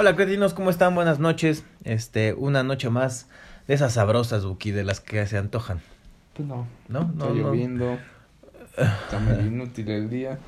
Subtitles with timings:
[0.00, 0.94] Hola cretinos, ¿cómo están?
[0.94, 1.62] Buenas noches.
[1.84, 3.28] Este, una noche más
[3.68, 5.82] de esas sabrosas, Buki, de las que se antojan.
[6.32, 6.66] Pues no.
[6.88, 7.00] ¿No?
[7.00, 7.34] No, Está no.
[7.34, 7.98] lloviendo.
[8.78, 10.38] Está medio inútil el día.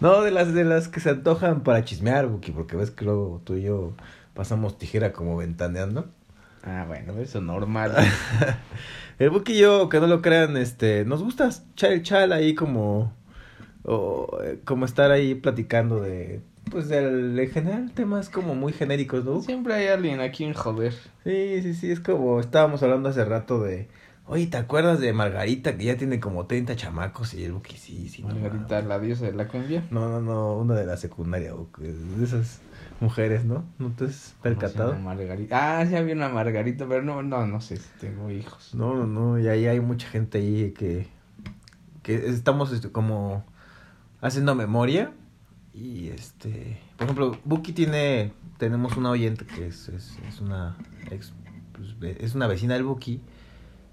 [0.00, 3.40] No, de las de las que se antojan para chismear, Buki, porque ves que luego
[3.44, 3.92] tú y yo
[4.34, 6.08] pasamos tijera como ventaneando.
[6.64, 7.94] Ah, bueno, eso es normal.
[9.20, 12.56] El Buki y yo, que no lo crean, este, nos gusta echar el chal ahí
[12.56, 13.12] como,
[13.84, 16.40] o, eh, como estar ahí platicando de,
[16.72, 19.42] pues, del, en general temas como muy genéricos, ¿no?
[19.42, 20.94] Siempre hay alguien a quien joder.
[21.22, 23.88] Sí, sí, sí, es como estábamos hablando hace rato de,
[24.26, 27.34] oye, ¿te acuerdas de Margarita que ya tiene como 30 chamacos?
[27.34, 28.22] Y el Buki, sí, sí.
[28.22, 29.84] no Margarita, la diosa de la cumbia.
[29.90, 32.60] No, no, no, una de la secundaria, que- de esas
[33.00, 33.64] mujeres, ¿no?
[33.78, 34.94] ¿No te has ¿Cómo se percatado?
[34.98, 35.80] Margarita.
[35.80, 38.74] Ah, sí había una Margarita, pero no, no, no sé si tengo hijos.
[38.74, 41.06] No, no, no, y ahí hay mucha gente ahí que,
[42.02, 43.44] que estamos este, como
[44.20, 45.12] haciendo memoria
[45.74, 50.76] y este, por ejemplo, Buki tiene, tenemos una oyente que es, es, es una
[51.10, 51.32] ex,
[51.72, 53.20] pues, es una vecina del Buki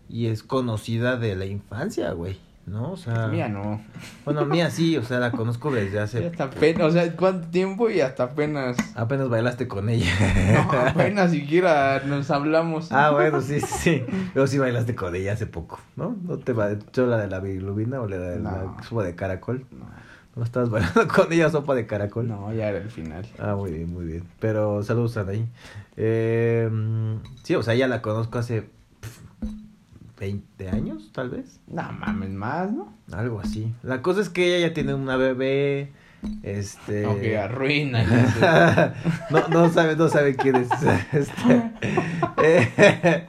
[0.09, 2.91] y es conocida de la infancia, güey, ¿no?
[2.91, 3.79] O sea, Mía no.
[4.25, 7.47] bueno, mía sí, o sea, la conozco desde Y hace, hasta apenas, o sea, ¿cuánto
[7.47, 7.89] tiempo?
[7.89, 8.75] Y hasta apenas.
[8.95, 10.11] apenas bailaste con ella.
[10.53, 12.91] No, apenas siquiera nos hablamos.
[12.91, 14.03] Ah, bueno, sí, sí.
[14.33, 16.17] Pero sí bailaste con ella hace poco, ¿no?
[16.23, 18.77] ¿No te va la de la bilirrubina o la de la No.
[18.83, 19.65] sopa de caracol?
[19.71, 19.85] No,
[20.39, 22.29] ¿No estabas bailando con ella sopa de caracol?
[22.29, 23.27] no, ya era el final.
[23.37, 24.23] Ah, muy bien, muy bien.
[24.39, 25.45] Pero saludos, Anaí.
[25.97, 29.19] Eh, mm, sí, o sea, ya la conozco hace pf,
[30.17, 31.59] 20 años, tal vez.
[31.67, 32.93] No mames, más, ¿no?
[33.11, 33.73] Algo así.
[33.83, 35.91] La cosa es que ella ya tiene una bebé.
[36.41, 37.01] Este.
[37.01, 38.05] No, que arruina.
[39.29, 40.69] no, no sabe, no sabe quién es.
[41.11, 41.71] Este,
[42.41, 43.27] eh,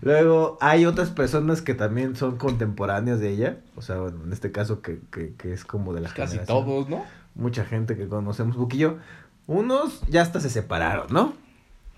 [0.00, 3.58] luego hay otras personas que también son contemporáneas de ella.
[3.76, 6.64] O sea, bueno, en este caso que, que, que es como de la Casi generación.
[6.64, 7.04] todos, ¿no?
[7.34, 8.98] Mucha gente que conocemos, Buquillo.
[9.46, 11.34] Unos ya hasta se separaron, ¿no?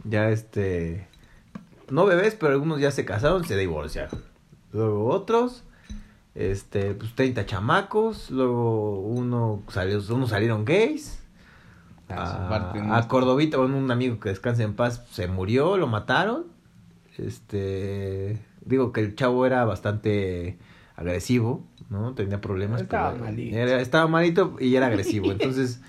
[0.05, 1.06] Ya este.
[1.91, 4.20] No bebés, pero algunos ya se casaron, se divorciaron.
[4.73, 5.64] Luego otros,
[6.34, 8.30] este, pues 30 chamacos.
[8.30, 11.19] Luego uno salió, unos salieron gays.
[12.08, 13.08] A, a.
[13.08, 16.52] Cordovita, bueno, un amigo que descansa en paz, se murió, lo mataron.
[17.18, 20.58] Este, digo que el chavo era bastante
[20.96, 22.14] agresivo, ¿no?
[22.14, 22.83] Tenía problemas.
[22.83, 23.56] Estaba pero malito.
[23.56, 25.30] era- estaba malito y era agresivo.
[25.33, 25.80] Entonces,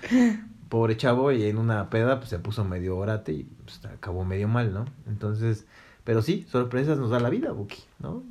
[0.68, 4.48] pobre chavo, y en una peda, pues se puso medio orate y pues, acabó medio
[4.48, 4.84] mal, ¿no?
[5.06, 5.66] Entonces,
[6.04, 8.22] pero sí, sorpresas nos da la vida, Buki, ¿no?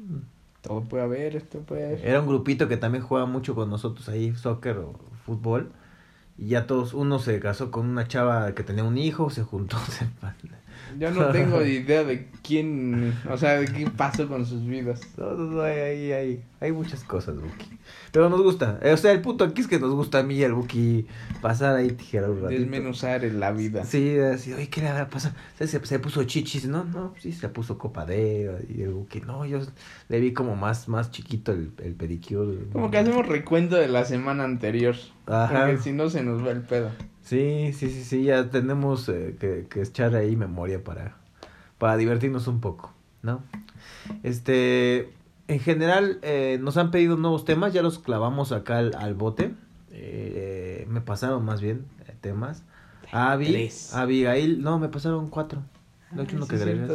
[0.62, 2.06] Todo puede haber, esto puede haber.
[2.06, 4.94] Era un grupito que también jugaba mucho con nosotros ahí, soccer o
[5.26, 5.72] fútbol.
[6.38, 9.78] Y ya todos, uno se casó con una chava que tenía un hijo, se juntó.
[9.90, 10.08] se-
[11.00, 15.02] Yo no tengo idea de quién, o sea, de qué pasó con sus vidas.
[15.18, 17.80] No, no, no, hay, hay, hay, hay muchas cosas, Buki.
[18.12, 18.80] Pero nos gusta.
[18.82, 21.06] Eh, O sea, el punto aquí es que nos gusta a mí y al Buki
[21.42, 22.60] pasar ahí tijera un ratito.
[22.62, 23.86] Desmenuzar en la vida.
[23.86, 25.36] Sí, así, oye, ¿qué le habrá pasado?
[25.58, 26.84] Se, se, se puso chichis, ¿no?
[26.86, 28.58] No, sí, se puso copadeo.
[28.70, 29.60] Y el Buki, no, yo
[30.10, 32.58] le vi como más, más chiquito el, el pedicure.
[32.72, 34.96] Como que hacemos recuento de la semana anterior.
[35.26, 35.66] Ajá.
[35.66, 36.92] Porque si no se nos va el pedo.
[37.34, 41.18] Sí, sí, sí, sí, ya tenemos eh, que, que echar ahí memoria para,
[41.78, 43.42] para divertirnos un poco, ¿no?
[44.22, 45.12] Este,
[45.48, 49.54] en general, eh, nos han pedido nuevos temas, ya los clavamos acá al, al bote.
[49.92, 52.64] Eh, me pasaron más bien eh, temas.
[53.12, 53.70] Avi.
[53.94, 55.62] Abigail, no, me pasaron cuatro.
[56.12, 56.88] No hay uno que agregues.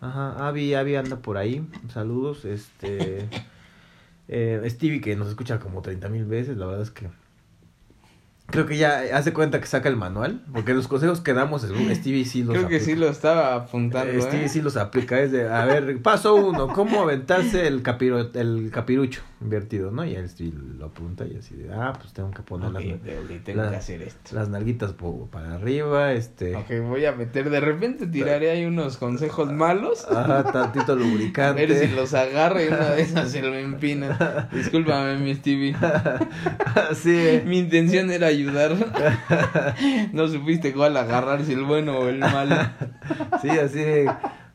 [0.00, 1.66] Ajá, Avi, Avi anda por ahí.
[1.92, 3.28] Saludos, este.
[4.28, 7.08] eh, Stevie, que nos escucha como 30 mil veces, la verdad es que.
[8.50, 12.24] Creo que ya hace cuenta que saca el manual, porque los consejos que damos, Stevie
[12.24, 14.10] sí los Creo que sí lo estaba apuntando.
[14.10, 14.48] Eh, Stevie ¿eh?
[14.48, 19.20] sí los aplica, es de, a ver, paso uno, ¿cómo aventarse el, capiro, el capirucho
[19.42, 20.04] invertido, no?
[20.06, 22.82] Y Stevie lo apunta y así de, ah, pues tengo que poner las,
[23.44, 24.34] tengo la- que hacer esto.
[24.34, 24.94] las nalguitas
[25.30, 26.56] para arriba, este...
[26.56, 27.50] Ok, voy a meter.
[27.50, 30.06] De repente tiraré ahí unos consejos malos.
[30.10, 31.66] Ajá, tantito A lubricante.
[31.66, 34.48] ver si los agarra y una de esas se lo empina.
[34.52, 35.76] Discúlpame, mi Stevie.
[36.94, 37.42] sí.
[37.44, 38.72] Mi intención era ayudar.
[40.12, 42.56] No supiste cuál agarrar, si el bueno o el malo.
[43.42, 44.10] Sí, así de,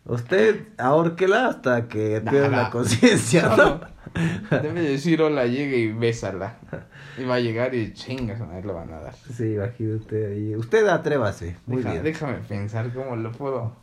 [0.06, 2.64] usted ahórquela hasta que pierda Nada.
[2.64, 3.56] la conciencia, ¿no?
[3.56, 6.58] No, Debe decir hola, llegue y bésala.
[7.16, 9.14] Y va a llegar y chingas, a él lo van a dar.
[9.14, 10.56] Sí, imagínate ahí.
[10.56, 12.04] Usted atrévase, muy Deja- bien.
[12.04, 13.76] Déjame pensar cómo lo puedo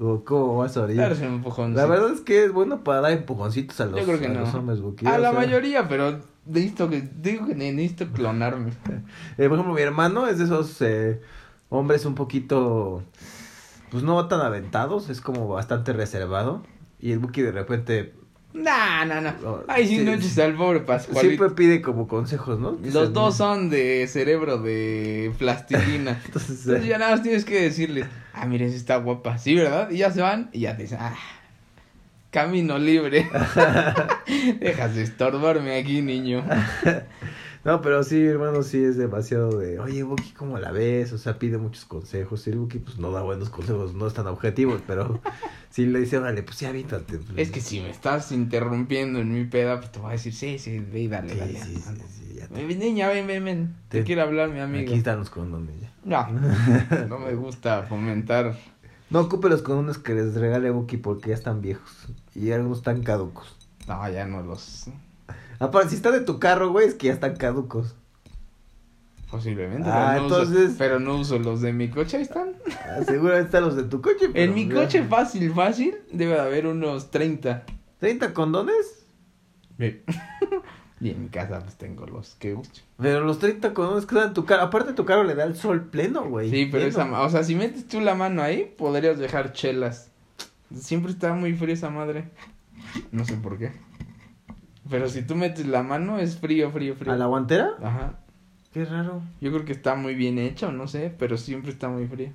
[0.00, 1.16] O ¿Cómo vas a orillar?
[1.16, 4.30] La verdad es que es bueno para dar empujoncitos a los, Yo creo que a
[4.30, 4.40] no.
[4.40, 8.70] los hombres, A o la sea, mayoría, pero necesito que, digo que necesito clonarme.
[9.38, 11.20] eh, por ejemplo, mi hermano es de esos eh,
[11.68, 13.02] hombres un poquito,
[13.90, 16.62] pues no tan aventados, es como bastante reservado.
[16.98, 18.14] Y el Buki de repente
[18.56, 19.34] Nah, nah, nah.
[19.68, 21.20] Ay, sí, sí, no eches al pobre Pascualito.
[21.20, 22.78] Siempre pide como consejos, ¿no?
[22.82, 26.18] Los dos son de cerebro de plastilina.
[26.24, 29.36] Entonces, Entonces ya nada más tienes que decirles, ah, miren, sí está guapa.
[29.36, 29.90] Sí, ¿verdad?
[29.90, 31.14] Y ya se van y ya te dicen, ah,
[32.40, 33.28] camino libre.
[34.60, 36.44] Dejas de estorbarme aquí, niño.
[37.64, 41.12] No, pero sí, hermano, sí es demasiado de, oye, Buki, ¿cómo la ves?
[41.12, 42.46] O sea, pide muchos consejos.
[42.46, 45.20] Y el Buki, pues, no da buenos consejos, no es tan objetivo, pero
[45.70, 47.18] sí le dice, vale, pues, sí, avítate.
[47.18, 47.36] pues".
[47.36, 50.60] Es que si me estás interrumpiendo en mi peda, pues te voy a decir, sí,
[50.60, 51.58] sí, ve y dale, Sí, dale.
[51.58, 51.74] sí,
[52.08, 53.74] sí, ya te- Ven, Niña, ven, ven, ven.
[53.88, 54.88] Te Te- quiere hablar mi amigo.
[54.88, 55.90] Aquí están los condones ya.
[56.04, 56.28] No,
[57.08, 58.56] no me gusta fomentar.
[59.10, 61.90] No ocupe los condones que les regale Buki porque ya están viejos.
[62.36, 63.56] Y algunos están caducos.
[63.88, 64.86] No, ya no los.
[65.58, 67.94] Aparte, si están de tu carro, güey, es que ya están caducos.
[69.30, 69.88] Posiblemente.
[69.90, 72.52] Ah, pero, no uso, entonces- pero no uso los de mi coche, ahí están.
[72.84, 74.28] Ah, Seguramente están los de tu coche.
[74.32, 77.64] pero En mi coche fácil, fácil, debe de haber unos 30.
[78.00, 79.06] ¿30 condones?
[81.00, 82.70] y en mi casa pues tengo los que uso.
[82.98, 84.62] Pero los 30 condones quedan en tu carro.
[84.62, 86.50] Aparte, tu carro le da el sol pleno, güey.
[86.50, 86.88] Sí, pero Pleno.
[87.16, 90.10] esa, o sea, si metes tú la mano ahí, podrías dejar chelas.
[90.74, 92.30] Siempre está muy fría esa madre.
[93.12, 93.72] No sé por qué.
[94.88, 97.12] Pero si tú metes la mano, es frío, frío, frío.
[97.12, 97.70] ¿A la guantera?
[97.82, 98.20] Ajá.
[98.72, 99.22] Qué raro.
[99.40, 102.30] Yo creo que está muy bien hecho, no sé, pero siempre está muy frío.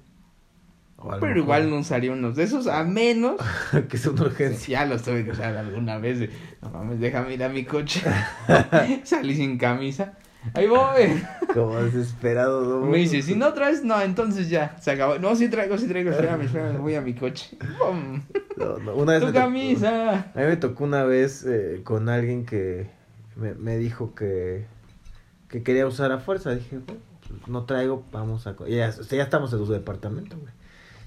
[0.98, 3.40] Lo Pero mejor igual no usaría unos de esos, a menos.
[3.90, 4.80] que es una urgencia.
[4.82, 6.30] Ya los tuve que usar alguna vez.
[6.62, 8.02] No mames, déjame ir a mi coche.
[9.04, 10.18] Salí sin camisa.
[10.54, 11.24] Ahí voy.
[11.54, 12.80] Como desesperado.
[12.82, 12.86] ¿no?
[12.88, 15.20] Me dice, si no traes, no, entonces ya, se acabó.
[15.20, 17.58] No, sí traigo, sí traigo, espérame, espérame, voy a mi coche.
[18.58, 20.14] No, no, Una vez Tu tocó- camisa.
[20.36, 22.90] A mí me tocó una vez eh, con alguien que
[23.36, 24.66] me, me dijo que,
[25.48, 26.52] que quería usar a fuerza.
[26.54, 26.80] Dije,
[27.48, 28.56] no traigo, vamos a...
[28.56, 28.68] co-".
[28.68, 30.54] Y ya, o sea, ya estamos en su departamento, güey.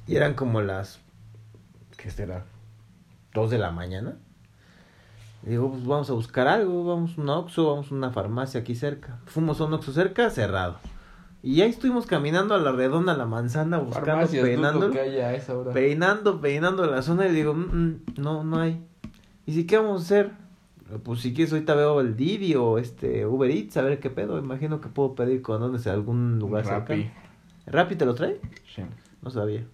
[0.08, 0.98] Y eran como las...
[1.96, 2.44] ¿Qué será?
[3.32, 4.16] Dos de la mañana.
[5.46, 8.60] Y digo, pues vamos a buscar algo, vamos a un Oxxo, vamos a una farmacia
[8.60, 9.18] aquí cerca.
[9.26, 10.76] Fuimos a un Oxxo cerca, cerrado.
[11.42, 14.80] Y ahí estuvimos caminando a la redonda, a la manzana, buscando, Farmacias, peinando.
[14.80, 15.72] dudo que haya a esa hora.
[15.72, 18.82] Peinando, peinando la zona y digo, "Mm, mm, no, no hay.
[19.44, 20.30] ¿Y si qué vamos a hacer?
[21.02, 24.38] Pues si quieres ahorita veo el Didi o este Uber Eats, a ver qué pedo.
[24.38, 26.94] Imagino que puedo pedir condones en algún lugar Rappi.
[26.94, 27.12] cercano.
[27.66, 28.40] ¿Rappi te lo trae?
[28.74, 28.82] Sí,
[29.20, 29.64] No sabía.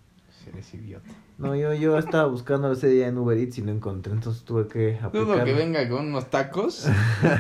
[0.49, 1.09] eres idiota.
[1.41, 4.69] No, yo, yo estaba buscando ese día en Uber Eats y no encontré, entonces tuve
[4.69, 5.45] que Dudo aplicar.
[5.45, 6.87] que venga con unos tacos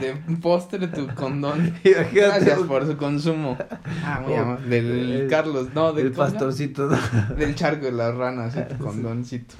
[0.00, 1.75] de postre tu condón.
[2.12, 3.58] Gracias por su consumo.
[4.02, 4.69] Ah, muy Oh, amable.
[4.69, 6.97] Del el- Carlos, no, del el pastorcito, ¿no?
[7.37, 9.55] Del charco de las ranas, sí, tu condoncito.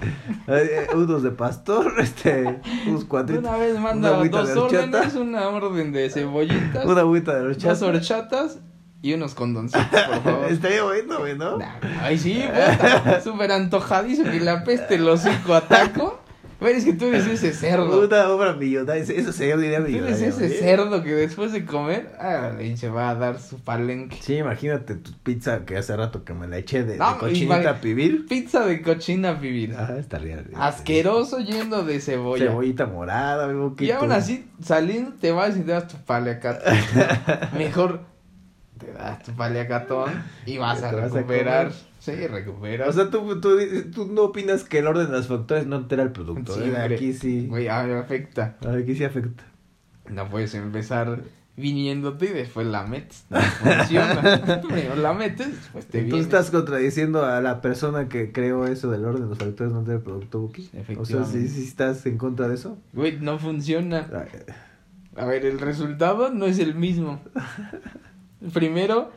[0.49, 3.45] Eh, unos de pastor, este, unos cuadritos.
[3.45, 4.85] Una vez manda agüita dos de horchata.
[5.01, 7.87] órdenes, una orden de cebollitas, Una agüita de dos horchata.
[7.87, 8.59] horchatas
[9.03, 10.47] y unos condoncitos, por favor.
[10.51, 11.57] Estaría bueno, güey, ¿no?
[11.59, 16.21] Nah, Ay, sí, puta, súper antojadizo que la peste el hocico a taco.
[16.61, 18.07] Güey, es que tú eres ese cerdo.
[18.07, 20.29] Una obra millonaria, eso sería una idea Tú eres millonaria.
[20.29, 24.19] ese cerdo que después de comer, ah, se va a dar su palenque.
[24.21, 27.81] Sí, imagínate tu pizza que hace rato que me la eché de, No, de cochinita
[27.81, 28.27] pibil.
[28.29, 29.75] Pizza de cochina pibil.
[29.75, 30.45] Ah, estaría.
[30.55, 32.49] Asqueroso yendo de cebolla.
[32.49, 33.85] Cebollita morada, mi boquito.
[33.85, 36.75] Y aún así, saliendo, te vas y te das tu paliacatón.
[37.57, 38.01] Mejor
[38.81, 40.11] te das tu paliacatón
[40.47, 41.73] y vas a Te vas a recuperar.
[41.99, 42.89] sí, recuperas.
[42.89, 43.57] O sea, ¿tú, tú,
[43.95, 46.55] tú no opinas que el orden de las factores no altera el producto.
[46.55, 46.77] Sí, ¿eh?
[46.77, 47.47] Aquí sí.
[47.49, 48.57] Güey, a ver, afecta.
[48.67, 49.45] Aquí sí afecta.
[50.09, 51.21] No puedes empezar
[51.57, 53.27] viniéndote y después la metes.
[53.29, 54.63] No funciona.
[54.67, 56.25] Primero la metes, después te Tú vienes.
[56.25, 59.99] estás contradiciendo a la persona que creó eso del orden de los factores no altera
[59.99, 60.63] el producto, Buki.
[60.69, 61.39] O sea, Efectivamente.
[61.41, 62.79] ¿sí, sí estás en contra de eso.
[62.95, 64.09] Güey, no funciona.
[65.17, 67.21] A ver, el resultado no es el mismo.
[68.53, 69.11] Primero,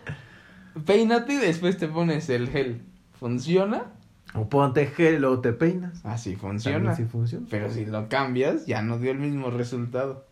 [0.86, 2.82] peínate y después te pones el gel.
[3.20, 3.86] ¿Funciona?
[4.34, 6.02] O ponte gel y luego te peinas.
[6.36, 6.96] Funciona.
[6.96, 7.46] sí funciona.
[7.50, 10.26] Pero si lo cambias, ya no dio el mismo resultado.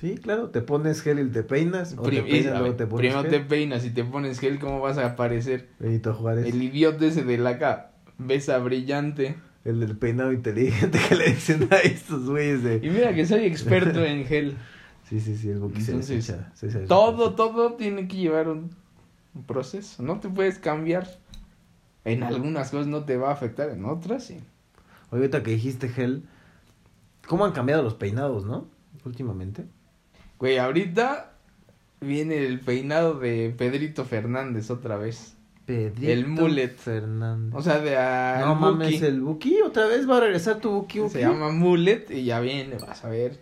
[0.00, 1.94] Sí, claro, te pones gel y te peinas.
[1.98, 3.30] O te peinas luego pones primero gel.
[3.30, 5.68] te peinas y te pones gel, ¿cómo vas a aparecer?
[5.78, 6.46] Benito Juárez.
[6.46, 9.36] El idiota ese de la cabeza brillante.
[9.64, 12.90] El del peinado inteligente que le dicen a estos güeyes Y de...
[12.90, 14.56] mira que soy experto en gel.
[15.08, 18.70] Sí, sí, sí, el Buki se les Entonces, se Todo, todo tiene que llevar un,
[19.34, 20.02] un proceso.
[20.02, 21.08] No te puedes cambiar.
[22.04, 24.34] En algunas cosas no te va a afectar, en otras sí.
[25.10, 26.24] Oye, ahorita que dijiste gel,
[27.26, 28.66] ¿cómo han cambiado los peinados, no?
[29.04, 29.64] Últimamente.
[30.38, 31.32] Güey, ahorita
[32.00, 35.34] viene el peinado de Pedrito Fernández otra vez.
[35.64, 36.76] Pedrito El mullet.
[36.76, 37.54] Fernández.
[37.54, 39.04] O sea, de a no el mames, Buki.
[39.06, 41.00] el Buki otra vez va a regresar tu Buki.
[41.00, 41.12] Buki?
[41.12, 43.40] Se llama mullet y ya viene, vas a ver.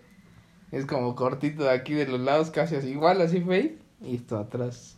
[0.73, 3.77] Es como cortito de aquí de los lados, casi así, igual así fade.
[4.01, 4.97] Y esto atrás,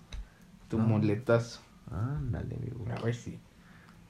[0.68, 0.82] tu Ah.
[0.82, 1.60] muletazo.
[1.90, 2.90] Ándale, mi Buki.
[2.90, 3.38] A ver si.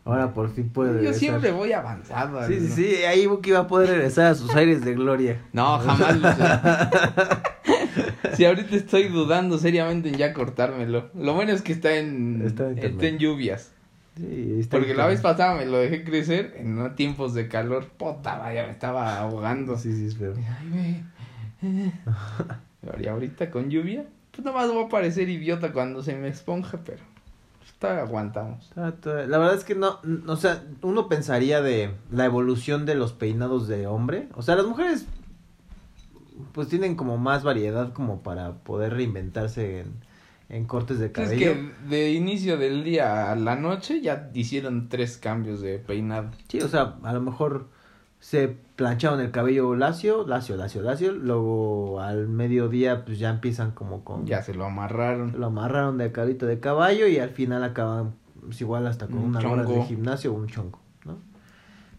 [0.05, 1.19] Ahora por fin puede Yo regresar.
[1.19, 2.47] siempre voy avanzado.
[2.47, 5.41] Sí, sí, sí, ahí Buki va a poder regresar a sus aires de gloria.
[5.55, 8.37] No, jamás lo sé.
[8.37, 11.09] Si ahorita estoy dudando seriamente en ya cortármelo.
[11.15, 13.71] Lo bueno es que está en, Está en está en lluvias.
[14.17, 17.87] Sí, está Porque la vez pasada me lo dejé crecer en tiempos de calor.
[17.97, 19.77] Puta, vaya, me estaba ahogando.
[19.79, 20.35] Sí, sí, espero.
[20.37, 21.03] Ay, güey.
[23.01, 27.03] Y ahorita con lluvia, pues nomás voy a parecer idiota cuando se me esponja, pero
[27.79, 28.71] todavía aguantamos.
[28.77, 28.93] La
[29.39, 33.87] verdad es que no, o sea, uno pensaría de la evolución de los peinados de
[33.87, 34.29] hombre.
[34.35, 35.07] O sea, las mujeres
[36.53, 39.93] pues tienen como más variedad como para poder reinventarse en,
[40.49, 41.39] en cortes de Es cabello.
[41.55, 46.31] que de inicio del día a la noche ya hicieron tres cambios de peinado.
[46.49, 47.69] Sí, o sea, a lo mejor
[48.25, 54.03] se plancharon el cabello lacio, lacio, lacio, lacio, luego al mediodía pues ya empiezan como
[54.03, 54.25] con...
[54.25, 55.39] Ya se lo amarraron.
[55.39, 59.25] Lo amarraron de cabito de caballo y al final acaban pues, igual hasta con Un
[59.37, 59.85] una hora de chongo.
[59.87, 61.19] gimnasio o un chongo, ¿no?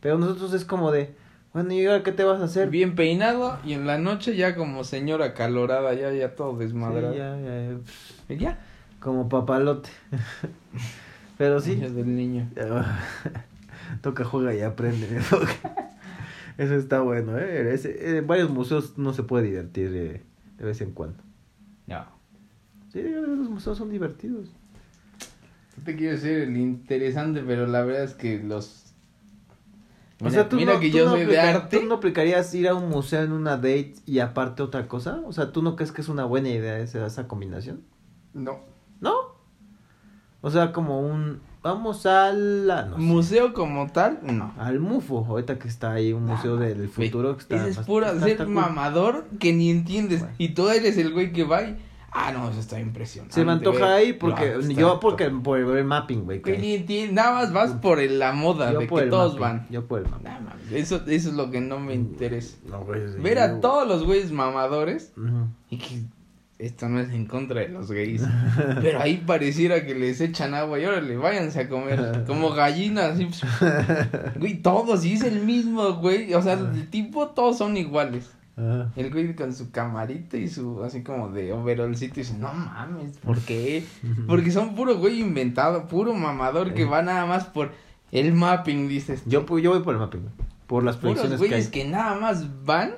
[0.02, 1.14] Pero nosotros es como de,
[1.54, 2.72] bueno, ¿y ahora qué te vas a hacer?
[2.72, 7.14] Bien peinado y en la noche ya como señora calorada, ya, ya todo Sí, desmadrado.
[7.14, 8.58] ya, ya, Y ya.
[9.00, 9.92] como papalote.
[11.38, 12.50] Pero sí, Niños del niño.
[14.02, 15.08] toca, juega y aprende.
[16.58, 17.74] Eso está bueno, ¿eh?
[17.74, 20.24] Ese- en varios museos no se puede divertir eh,
[20.58, 21.22] de vez en cuando.
[21.88, 22.06] No.
[22.94, 24.48] Sí, los museos son divertidos.
[25.78, 28.84] No te quiero decir el interesante, pero la verdad es que los...
[30.22, 31.78] O Mira, sea, tú, mira no, que tú yo no soy de arte.
[31.78, 35.20] ¿Tú no aplicarías ir a un museo en una date y aparte otra cosa?
[35.26, 37.82] O sea, ¿tú no crees que es una buena idea esa, esa combinación?
[38.34, 38.60] No.
[39.02, 39.14] ¿No?
[40.40, 41.42] O sea, como un...
[41.66, 42.70] Vamos al...
[42.70, 44.54] ah, no sé, Museo como tal, no.
[44.60, 47.56] al MUFO, ahorita que está ahí un museo del Güey, futuro que está...
[47.68, 48.54] Ese es pura está- ser está cool.
[48.54, 50.20] mamador que ni entiendes.
[50.20, 50.36] Bueno.
[50.38, 51.76] Y tú eres el güey que va y...
[52.18, 53.34] Ah, no, eso está impresionante.
[53.34, 54.54] Se me antoja ahí porque...
[54.54, 54.80] abstracto".
[54.80, 56.42] Yo porque por el mapping, güey.
[56.42, 59.38] Que que- ni entiendes, nada más vas por el- la moda Yo de que todos
[59.40, 59.68] mapping, van.
[59.72, 60.24] Yo por el mapping.
[60.24, 62.56] Nah, mames, eso, eso es lo que no me interesa.
[62.70, 65.48] No, güey, Ver a yo- todos los güeyes mamadores Ujú.
[65.72, 66.04] y que
[66.58, 68.24] esto no es en contra de los gays.
[68.82, 72.24] pero ahí pareciera que les echan agua y órale, váyanse a comer.
[72.28, 73.28] Como gallinas, así.
[74.40, 76.34] Güey, todos, y es el mismo, güey.
[76.34, 78.32] O sea, el tipo, todos son iguales.
[78.58, 78.90] Ajá.
[78.96, 83.18] El güey con su camarita y su así como de overolcito y dice, no mames,
[83.18, 83.84] ¿por qué?
[84.28, 87.74] Porque son puro güey inventado, puro mamador que va nada más por
[88.14, 89.24] el mapping, dices.
[89.24, 89.30] tú.
[89.30, 90.30] Yo, yo voy por el mapping.
[90.68, 91.50] Por las Puros proyecciones que hay.
[91.50, 92.96] güeyes que, nada más van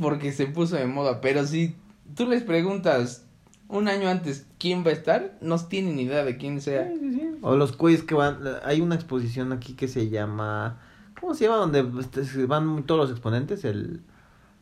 [0.00, 1.20] porque se puso de moda.
[1.20, 1.74] Pero si
[2.14, 3.26] tú les preguntas
[3.68, 6.88] un año antes quién va a estar, no tienen idea de quién sea.
[6.88, 7.28] Sí, sí, sí.
[7.42, 10.80] O los güeyes que van, hay una exposición aquí que se llama,
[11.18, 11.56] ¿cómo se llama?
[11.56, 14.02] Donde este, se van todos los exponentes, el,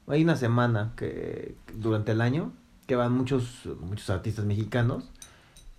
[0.06, 2.52] hay una semana que durante el año
[2.86, 5.11] que van muchos muchos artistas mexicanos,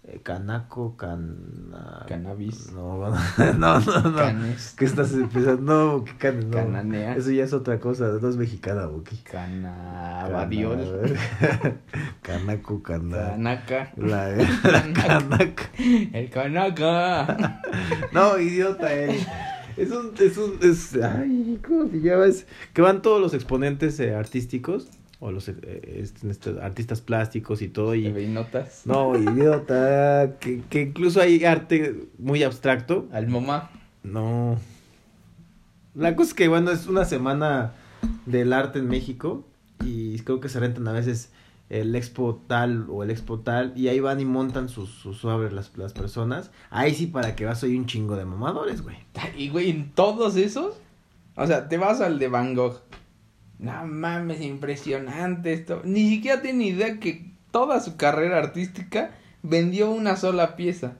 [0.06, 2.06] eh, Canaco, Cana...
[2.08, 2.72] Cannabis.
[2.74, 3.10] No,
[3.58, 4.16] no, no, no.
[4.16, 4.76] Canes.
[4.78, 5.62] ¿Qué estás empezando?
[5.62, 6.58] No, que canes, no.
[6.58, 7.16] Cananea.
[7.16, 9.18] Eso ya es otra cosa, no es mexicana, Buki.
[9.18, 11.18] Canabadiol.
[12.22, 13.32] Canaco, cana...
[13.32, 13.94] Canaca.
[13.96, 14.30] La,
[14.64, 15.64] la canaca.
[15.78, 17.62] El canaca.
[18.12, 19.18] No, idiota, él.
[19.76, 22.28] Es un, es un, es, ay, ¿cómo se llama?
[22.28, 24.88] Es que van todos los exponentes eh, artísticos,
[25.24, 25.56] o los eh,
[26.02, 28.08] este, este, artistas plásticos y todo, y...
[28.08, 28.82] Y notas.
[28.86, 33.08] No, idiota, que, que incluso hay arte muy abstracto.
[33.14, 33.72] Al mamá.
[34.04, 34.58] No.
[35.96, 37.74] La cosa es que, bueno, es una semana
[38.26, 39.46] del arte en México,
[39.82, 41.32] y creo que se rentan a veces
[41.70, 45.78] el expo tal o el expo tal, y ahí van y montan sus, sus las,
[45.78, 46.52] las personas.
[46.70, 48.98] Ahí sí, para que vas, soy un chingo de mamadores, güey.
[49.38, 50.76] Y güey, en todos esos,
[51.38, 52.82] o sea, te vas al de Van Gogh.
[53.64, 55.82] No mames, impresionante esto.
[55.86, 60.98] Ni siquiera tiene idea que toda su carrera artística vendió una sola pieza.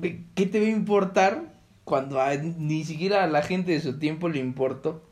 [0.00, 1.52] ¿Qué te va a importar
[1.84, 5.02] cuando a- ni siquiera a la gente de su tiempo le importó?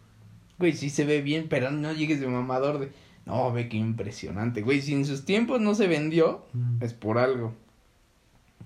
[0.58, 2.92] Güey, sí se ve bien, pero no llegues de mamador de...
[3.26, 4.62] No, ve qué impresionante.
[4.62, 6.46] Güey, si en sus tiempos no se vendió,
[6.80, 7.52] es por algo.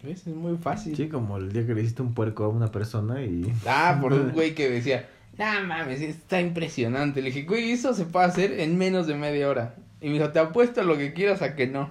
[0.03, 0.27] ¿Ves?
[0.27, 0.95] Es muy fácil.
[0.97, 3.51] Sí, como el día que le hiciste un puerco a una persona y...
[3.67, 7.21] Ah, por un güey que decía, no mames, está impresionante.
[7.21, 9.75] Le dije, güey, eso se puede hacer en menos de media hora.
[10.01, 11.91] Y me dijo, te apuesto lo que quieras a que no.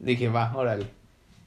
[0.00, 0.86] Le dije, va, órale.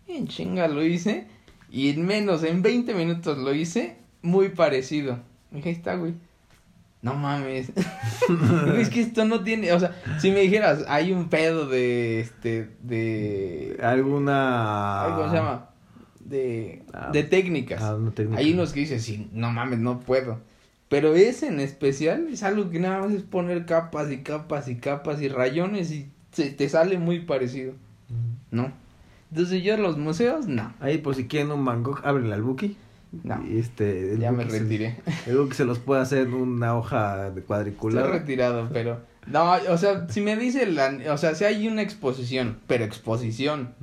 [0.08, 1.28] Y en chinga lo hice.
[1.70, 5.20] Y en menos, en 20 minutos lo hice, muy parecido.
[5.52, 6.14] Me dije, ahí está, güey.
[7.02, 7.72] No mames.
[8.78, 12.70] Es que esto no tiene, o sea, si me dijeras, hay un pedo de, este,
[12.82, 13.78] de...
[13.82, 15.06] Alguna...
[15.16, 15.70] ¿Cómo se llama?
[16.20, 17.82] De, Ah, de técnicas.
[17.82, 18.40] Ah, técnica.
[18.40, 20.40] Hay unos que dicen, sí, no mames, no puedo.
[20.92, 24.76] Pero ese en especial es algo que nada más es poner capas y capas y
[24.76, 27.76] capas y rayones y se te sale muy parecido.
[28.52, 28.74] ¿no?
[29.32, 30.74] Entonces yo los museos, no.
[30.82, 32.76] Ahí, por si quieren un Van Gogh, ábrenle al Buki.
[33.24, 33.42] No.
[33.48, 34.98] Y Este, Ya me retiré.
[35.28, 38.08] el Buki se los puede hacer en una hoja de Estoy cuadriculada.
[38.10, 39.00] retirado, pero.
[39.28, 41.00] No, o sea, si me dice la.
[41.14, 43.74] O sea, si hay una exposición, pero exposición,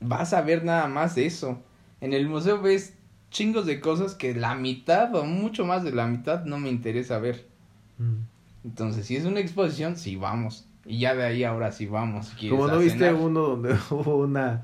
[0.00, 1.62] vas a ver nada más eso.
[2.02, 2.92] En el museo ves
[3.34, 7.18] chingos de cosas que la mitad o mucho más de la mitad no me interesa
[7.18, 7.46] ver.
[7.98, 8.16] Ujú.
[8.64, 10.66] Entonces, si es una exposición, sí vamos.
[10.86, 12.32] Y ya de ahí ahora sí vamos.
[12.38, 13.14] si Como no viste cenar.
[13.14, 14.62] uno donde hubo una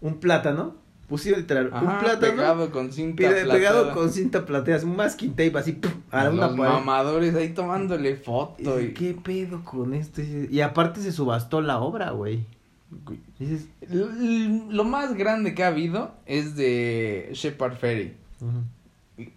[0.00, 0.74] un plátano,
[1.08, 3.92] pusieron literal un plátano pegado con cinta pide- pegado plateada.
[3.94, 5.90] con cinta plateada, un masking tape así ¡pum!
[6.10, 6.72] a una Los pared.
[6.72, 8.80] mamadores ahí tomándole foto.
[8.80, 8.92] Y...
[8.94, 10.20] ¿Qué pedo con esto?
[10.22, 12.44] Y aparte se subastó la obra, güey.
[13.38, 18.14] Dices, Lo más grande que ha habido es de Shepard Ferry.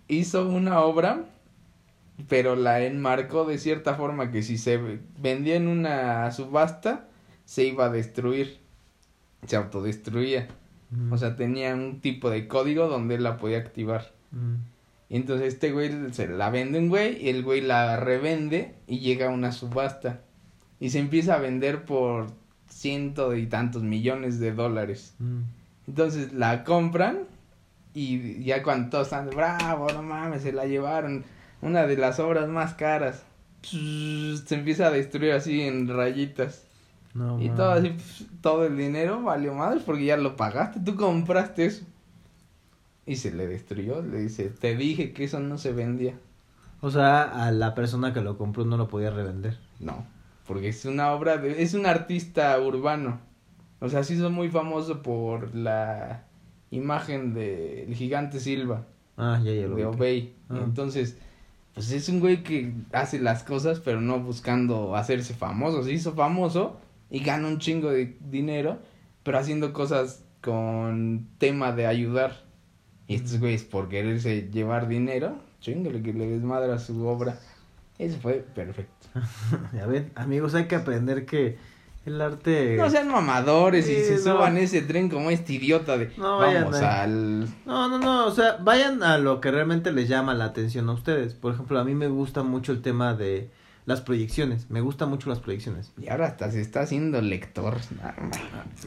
[0.07, 1.25] Hizo una obra,
[2.27, 7.07] pero la enmarcó de cierta forma que si se vendía en una subasta,
[7.45, 8.59] se iba a destruir.
[9.45, 10.47] Se autodestruía.
[11.11, 14.13] O sea, tenía un tipo de código donde él la podía activar.
[15.09, 18.99] Y entonces este güey se la vende un güey y el güey la revende y
[18.99, 20.21] llega a una subasta.
[20.79, 22.27] Y se empieza a vender por
[22.69, 25.15] ciento y tantos millones de dólares.
[25.19, 25.43] ujú.
[25.87, 27.19] Entonces la compran
[27.93, 31.23] y ya cuando todos están, bravo, no mames, se la llevaron.
[31.61, 33.23] Una de las obras más caras.
[33.61, 36.63] Se empieza a destruir así en rayitas.
[37.13, 37.95] No, Y todo así,
[38.41, 41.85] todo el dinero valió madre porque ya lo pagaste, tú compraste eso.
[43.05, 46.15] Y se le destruyó, le dice, te dije que eso no se vendía.
[46.81, 49.57] O sea, a la persona que lo compró no lo podía revender.
[49.79, 50.05] No,
[50.45, 53.19] porque es una obra de, es un artista urbano.
[53.79, 56.25] O sea, se hizo muy famoso por la
[56.71, 58.85] imagen del gigante Silva,
[59.17, 59.85] Ah, ya, ya lo de.
[59.85, 60.33] Obey.
[60.49, 60.59] Ah.
[60.63, 61.17] Entonces,
[61.73, 65.83] pues es un güey que hace las cosas, pero no buscando hacerse famoso.
[65.83, 68.79] Se hizo famoso y gana un chingo de dinero,
[69.23, 72.43] pero haciendo cosas con tema de ayudar.
[73.07, 77.39] Y estos güeyes, por quererse llevar dinero, chingale que le desmadra su obra.
[77.99, 78.91] Eso fue perfecto.
[79.73, 81.57] Ya ven, amigos, hay que aprender que
[82.05, 82.75] el arte...
[82.77, 84.33] No sean mamadores y se no.
[84.35, 88.25] suban ese tren como este idiota de No vayan vamos a- al No, no, no,
[88.27, 91.33] o sea, vayan a lo que realmente les llama la atención a ustedes.
[91.33, 93.49] Por ejemplo, a mí me gusta mucho el tema de
[93.85, 94.69] las proyecciones.
[94.69, 95.91] Me gustan mucho las proyecciones.
[95.99, 97.77] y ahora hasta se está haciendo lector.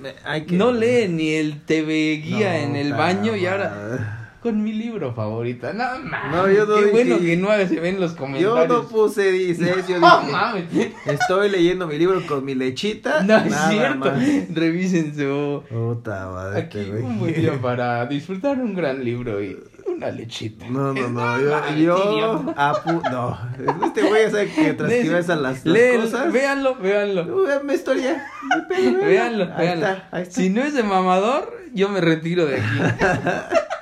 [0.00, 0.56] Me- hay que...
[0.56, 4.27] No lee ni el TV guía No, en el baño y ahora.
[4.42, 5.72] Con mi libro favorito.
[5.72, 6.30] No mames.
[6.32, 8.68] No, yo no Qué dije- bueno que no se ven los Yo comentarios.
[8.68, 10.64] no puse dices, yo No dije, mames.
[11.06, 13.22] estoy leyendo mi libro con mi lechita.
[13.22, 13.98] No es cierto.
[13.98, 14.18] más.
[14.54, 19.56] Revisen su Puta madre, aquí este un buen día para disfrutar un gran libro y
[19.86, 20.66] una lechita.
[20.68, 21.38] No, no, no,
[21.74, 26.32] yo, yo, apu- no, este güey ya sabe que transcribes a las, las Léelo, cosas.
[26.32, 27.22] Véanlo, véanlo.
[27.22, 28.22] Uh, mi historia.
[28.68, 29.86] Pedo, Véanlo, Ahí véanlo.
[29.86, 30.34] está, ahí está.
[30.34, 32.78] Si no es de mamador, yo me retiro de aquí.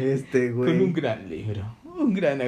[0.00, 0.72] Este güey.
[0.72, 1.76] Con un gran libro.
[1.94, 2.40] Un gran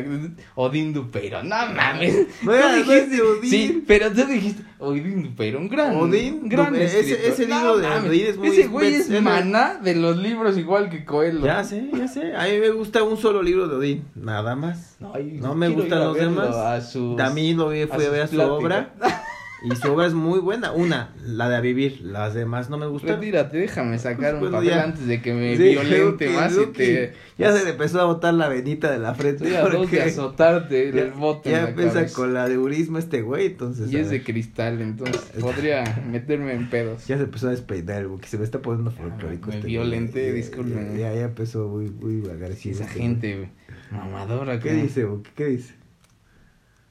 [0.55, 1.43] Odín Dupero.
[1.45, 2.27] No mames.
[2.43, 3.51] No no dijiste- de Odín.
[3.51, 5.95] Sí, pero tú dijiste Odín Dupero, un gran.
[5.97, 9.23] Odín un gran ese- ese No libro de mames, Odín es muy Ese güey es
[9.23, 11.45] maná de los libros igual que Coelho.
[11.45, 12.35] Ya sé, ya sé.
[12.35, 14.05] A mí me gusta un solo libro de Odín.
[14.15, 14.97] Nada más.
[15.15, 16.49] Ay, No me gustan a los demás.
[16.57, 18.59] A sus, También lo vi, fui a, sus ver a su pláticas.
[18.59, 18.95] obra.
[19.65, 20.73] Y su obra es muy buena.
[20.73, 22.01] Una, la de a vivir.
[22.03, 23.17] Las demás no me gustan.
[23.17, 24.83] Retírate, déjame sacar Pues, un bueno, papel ya.
[24.85, 27.13] antes de que me Sí, violente más y te.
[27.39, 29.45] Ya se le empezó a botar la venita de la frente.
[29.45, 33.23] Estoy a dos de azotarte ya, el bote ya empieza con la de urismo este
[33.23, 33.47] güey.
[33.47, 33.91] Entonces.
[33.93, 37.07] Y es de cristal, entonces podría meterme en pedos.
[37.07, 39.49] Ya se empezó a despeinar el que se me está poniendo folclórico.
[39.49, 40.35] me este violenté, güey.
[40.35, 40.99] disculpen.
[40.99, 42.75] Ya, ya, empezó muy, muy agresivo.
[42.75, 43.49] Esa este gente güey,
[43.91, 44.45] mamadora.
[44.57, 44.61] güey.
[44.61, 45.31] ¿Qué como- dice, Buki?
[45.35, 45.75] ¿Qué dice?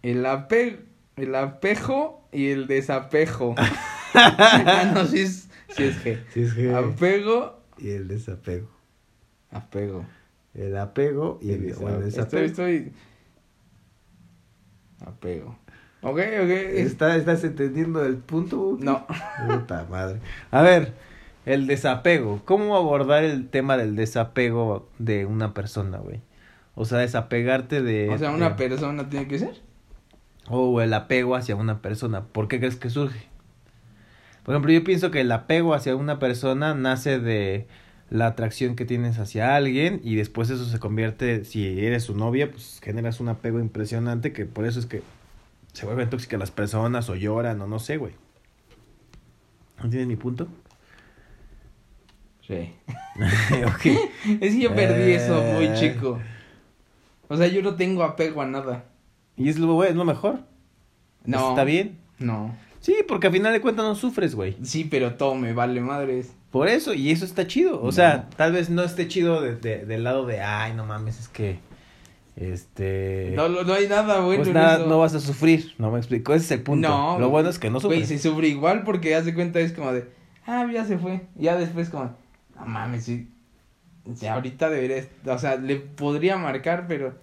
[0.01, 0.77] El apego,
[1.15, 3.55] el apejo y el desapejo.
[4.13, 6.19] ah, no, sí es, sí es G.
[6.33, 6.73] Si es que...
[6.73, 8.67] Apego, Y el desapego.
[9.51, 10.05] apego.
[10.53, 12.45] El apego y el, o el desapego.
[12.45, 12.93] Estoy, estoy...
[15.05, 15.57] Apego.
[16.01, 16.49] Ok, ok.
[16.49, 18.77] ¿Está, ¿Estás entendiendo el punto?
[18.79, 19.05] No.
[19.47, 20.19] Puta madre.
[20.51, 20.93] A ver,
[21.45, 22.41] el desapego.
[22.45, 26.21] ¿Cómo abordar el tema del desapego de una persona, güey?
[26.75, 28.09] O sea, desapegarte de...
[28.09, 29.61] O sea, una de- persona tiene que ser.
[30.49, 32.25] O el apego hacia una persona.
[32.25, 33.27] ¿Por qué crees que surge?
[34.43, 37.65] Por ejemplo, yo pienso que el apego hacia una persona nace de
[38.09, 42.51] la atracción que tienes hacia alguien y después eso se convierte, si eres su novia,
[42.51, 45.01] pues generas un apego impresionante que por eso es que
[45.71, 48.13] se vuelven tóxicas las personas o lloran o no sé, güey.
[49.77, 50.47] ¿Entiendes mi punto?
[52.45, 52.73] Sí.
[53.65, 53.85] ok.
[54.41, 55.73] Es que yo perdí eso muy Eh.
[55.79, 56.19] chico.
[57.29, 58.83] O sea, yo no tengo apego a nada.
[59.37, 60.39] Y es lo, es lo mejor.
[61.25, 61.49] No.
[61.49, 61.97] Está bien.
[62.19, 62.55] No.
[62.79, 64.57] Sí, porque al final de cuentas no sufres, güey.
[64.63, 66.33] Sí, pero todo me vale madres.
[66.51, 67.81] Por eso, y eso está chido.
[67.81, 71.19] O sea, tal vez no esté chido de, de- del lado de, ay, no mames,
[71.19, 71.59] es que,
[72.35, 73.31] este...
[73.35, 76.33] No, no, no hay nada bueno pues nada, no vas a sufrir, no me explico,
[76.33, 76.87] ese es el punto.
[76.87, 78.07] No, Lo bueno es que no Güey, sufres.
[78.21, 80.05] se sufre igual porque haz de cuenta es como de,
[80.45, 81.21] ah, ya se fue.
[81.35, 82.15] Ya después como,
[82.55, 83.29] no mames, sí.
[84.15, 87.15] sí, ahorita debería, o sea, le podría marcar, pero,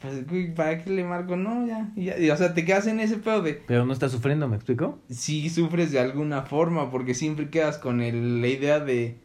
[0.00, 1.36] pues, güey, ¿para qué le marco?
[1.36, 4.12] No, ya, ya, y, o sea, te quedas en ese pedo de, Pero no estás
[4.12, 4.98] sufriendo, ¿me explico?
[5.10, 9.18] sí sufres de alguna forma, porque siempre quedas con el, la idea de,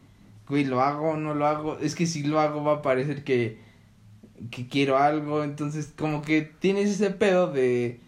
[0.48, 1.78] güey, ¿lo hago o no lo hago?
[1.78, 3.58] Es que si lo hago va a parecer que,
[4.50, 8.00] que quiero algo, entonces como que tienes ese pedo de,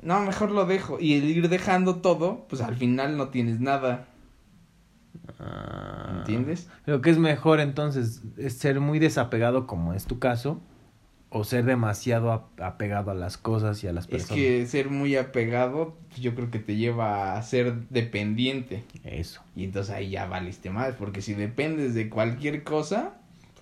[0.00, 4.08] no, mejor lo dejo, y el ir dejando todo, pues al final no tienes nada,
[5.38, 6.68] Ah, ¿entiendes?
[6.86, 10.60] Lo que es mejor entonces es ser muy desapegado como es tu caso
[11.34, 14.36] o ser demasiado ap- apegado a las cosas y a las Es personas.
[14.36, 19.40] que ser muy apegado, pues, yo creo que te lleva a ser dependiente, Eso.
[19.56, 23.14] y entonces ahí ya valiste más, porque si dependes de cualquier cosa,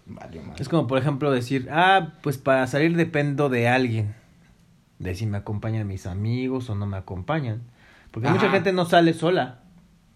[0.04, 0.60] pues, vale más.
[0.60, 4.14] Es como por ejemplo decir, ah, pues para salir dependo de alguien.
[4.98, 7.62] De si me acompañan mis amigos o no me acompañan.
[8.10, 9.60] Porque mucha gente no sale sola.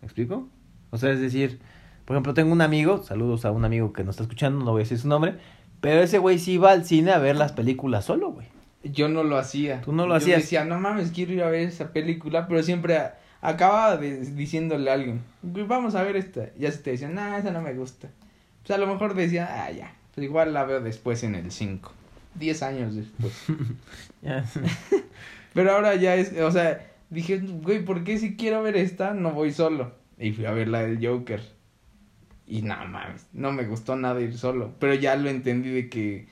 [0.02, 0.48] ¿Me explico?
[0.90, 1.60] O sea, es decir,
[2.04, 4.80] por ejemplo, tengo un amigo, saludos a un amigo que nos está escuchando, no voy
[4.80, 5.36] a decir su nombre,
[5.84, 8.46] pero ese güey sí va al cine a ver las películas solo, güey.
[8.82, 9.80] Yo no lo hacía.
[9.80, 10.42] Tú no lo Yo hacías.
[10.42, 14.90] decía, no mames, quiero ir a ver esa película, pero siempre a- acababa de, diciéndole
[14.90, 16.48] a alguien, "Güey, vamos a ver esta.
[16.56, 18.08] Y ya se te decían, nah, esa no me gusta.
[18.66, 21.92] Pues a lo mejor decía, ah, ya, pues igual la veo después en el 5.
[22.34, 23.32] 10 años después.
[25.54, 29.32] Pero ahora ya es, o sea, dije, güey, ¿por qué si quiero ver esta no
[29.32, 29.92] voy solo?
[30.18, 31.40] Y fui a ver la del Joker.
[32.46, 34.74] Y no mames, no me gustó nada ir solo.
[34.78, 36.28] Pero ya lo entendí de que,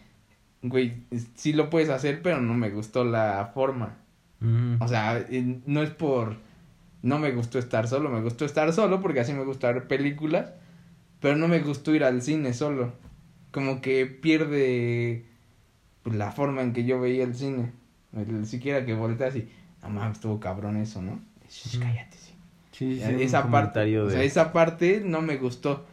[0.62, 0.94] güey,
[1.34, 3.96] sí lo puedes hacer, pero no me gustó la forma.
[4.40, 4.76] Mm.
[4.80, 5.24] O sea,
[5.66, 6.36] no es por...
[7.02, 10.52] No me gustó estar solo, me gustó estar solo porque así me gusta ver películas,
[11.18, 12.92] pero no me gustó ir al cine solo.
[13.50, 15.24] Como que pierde
[16.04, 17.72] pues, la forma en que yo veía el cine.
[18.44, 19.48] Siquiera que volteas y,
[19.82, 21.20] no mames, estuvo cabrón eso, ¿no?
[21.48, 21.80] Shh, Mm.
[21.80, 22.32] cállate, sí.
[22.70, 25.86] Sí, sí, esa parte, o sea, esa parte no me gustó.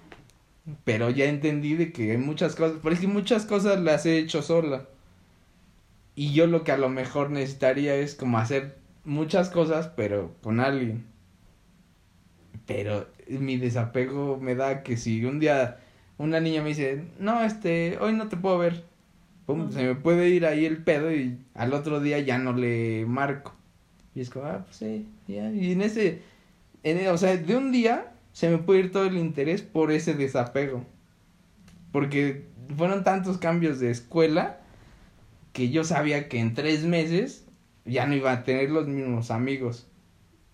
[0.84, 4.18] Pero ya entendí de que hay muchas cosas, pero es que muchas cosas las he
[4.18, 4.86] hecho sola.
[6.16, 10.60] Y yo lo que a lo mejor necesitaría es como hacer muchas cosas, pero con
[10.60, 11.06] alguien.
[12.66, 15.80] Pero mi desapego me da que si un día
[16.20, 18.84] una niña me dice, no, este, hoy no te puedo ver.
[19.46, 23.06] Pum, se me puede ir ahí el pedo y al otro día ya no le
[23.08, 23.56] marco.
[24.14, 25.50] Y es como, ah, pues sí, ya.
[25.52, 26.22] Y en ese,
[26.84, 30.14] en, o sea, de un día se me puede ir todo el interés por ese
[30.14, 30.86] desapego.
[31.92, 34.60] Porque fueron tantos cambios de escuela
[35.54, 37.46] que yo sabía que en tres meses
[37.86, 39.88] ya no iba a tener los mismos amigos.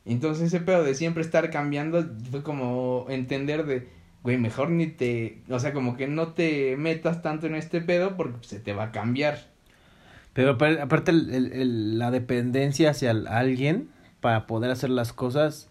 [0.06, 3.90] Entonces ese pedo de siempre estar cambiando fue como entender de,
[4.24, 8.16] güey, mejor ni te, o sea, como que no te metas tanto en este pedo
[8.16, 9.54] porque se te va a cambiar.
[10.34, 13.90] Pero apar- aparte el- el- la dependencia hacia alguien
[14.22, 15.70] para poder hacer las cosas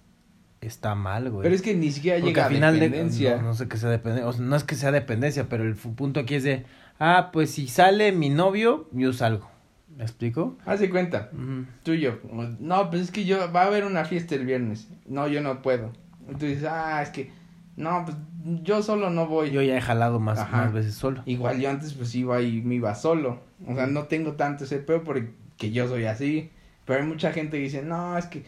[0.67, 1.43] está mal, güey.
[1.43, 3.37] Pero es que ni siquiera Porque llega a final de, dependencia.
[3.37, 5.75] no, no sé que sea dependencia, o sea, no es que sea dependencia, pero el
[5.75, 6.65] punto aquí es de,
[6.99, 9.51] ah, pues si sale mi novio, yo salgo.
[9.97, 10.57] ¿Me explico?
[10.67, 11.67] Haz de cuenta, Ujú.
[11.85, 12.19] tú y yo.
[12.59, 14.89] No, pues es que yo, va a haber una fiesta el viernes.
[15.07, 15.93] No, yo no puedo.
[16.29, 17.31] Y tú dices, ah, es que,
[17.77, 18.17] no, pues
[18.63, 19.51] yo solo no voy.
[19.53, 20.57] Yo ya he jalado más, Ajá.
[20.59, 21.23] más veces solo.
[21.27, 23.41] Igual yo antes pues iba y me iba solo.
[23.67, 25.33] O sea, no tengo tanto ese pedo porque
[25.71, 26.51] yo soy así.
[26.85, 28.45] Pero hay mucha gente que dice, no, es que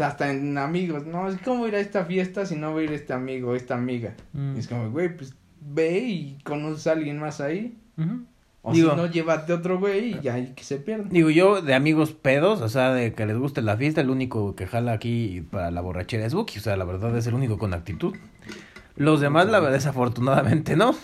[0.00, 2.92] hasta en amigos, no, es cómo ir a esta fiesta si no va a ir
[2.92, 4.14] este amigo esta amiga.
[4.32, 4.56] Mm.
[4.56, 7.76] Es como, güey, pues ve y conoces a alguien más ahí.
[8.62, 11.06] O Digo- si no, llévate otro güey y ya y que se pierda.
[11.10, 14.54] Digo, yo de amigos pedos, o sea, de que les guste la fiesta, el único
[14.54, 17.56] que jala aquí para la borrachera es Buki, o sea, la verdad es el único
[17.58, 18.14] con actitud.
[18.96, 20.94] Los demás, la verdad, desafortunadamente no.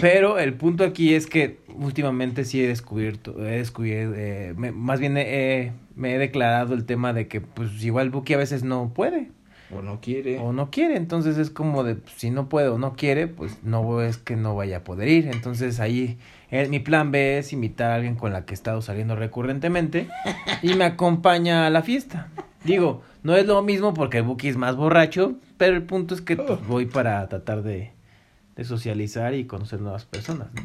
[0.00, 5.00] Pero el punto aquí es que últimamente sí he descubierto, he descubierto, eh, me- más
[5.00, 8.92] bien he- me he declarado el tema de que pues igual Buki a veces no
[8.94, 9.30] puede
[9.74, 10.38] O no quiere.
[10.38, 13.58] o no quiere, entonces es como de pues, si no puede o no quiere, pues
[13.64, 16.18] no es que no vaya a poder ir, entonces ahí
[16.50, 20.06] eh, mi plan B es invitar a alguien con la que he estado saliendo recurrentemente
[20.62, 22.28] y me acompaña a la fiesta.
[22.64, 26.20] Digo, no es lo mismo porque el Buki es más borracho, pero el punto es
[26.20, 27.92] que pues, voy para tratar de,
[28.58, 30.48] de socializar y conocer nuevas personas.
[30.54, 30.62] ¿no?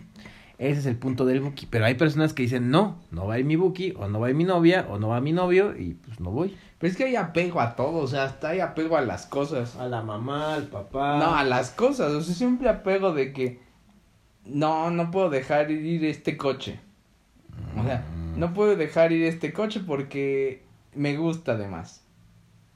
[0.58, 3.40] Ese es el punto del Buki, pero hay personas que dicen no, no va a
[3.40, 5.76] ir mi Buki, o no va a ir mi novia, o no va mi novio,
[5.78, 6.56] y pues no voy.
[6.80, 9.76] Pero es que hay apego a todo, o sea, hasta hay apego a las cosas.
[9.78, 11.18] A la mamá, al papá.
[11.20, 13.60] No, a las cosas, o sea, siempre apego de que
[14.46, 16.80] no, no puedo dejar ir este coche.
[17.80, 18.40] O sea, Mm.
[18.40, 20.64] no puedo dejar ir este coche porque
[20.96, 22.04] me gusta además.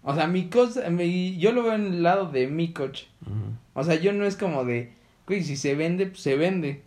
[0.03, 3.07] O sea, mi cosa, mi, yo lo veo en el lado de mi coche.
[3.73, 4.93] O sea, yo no es como de,
[5.27, 6.83] güey, si se vende, pues se vende.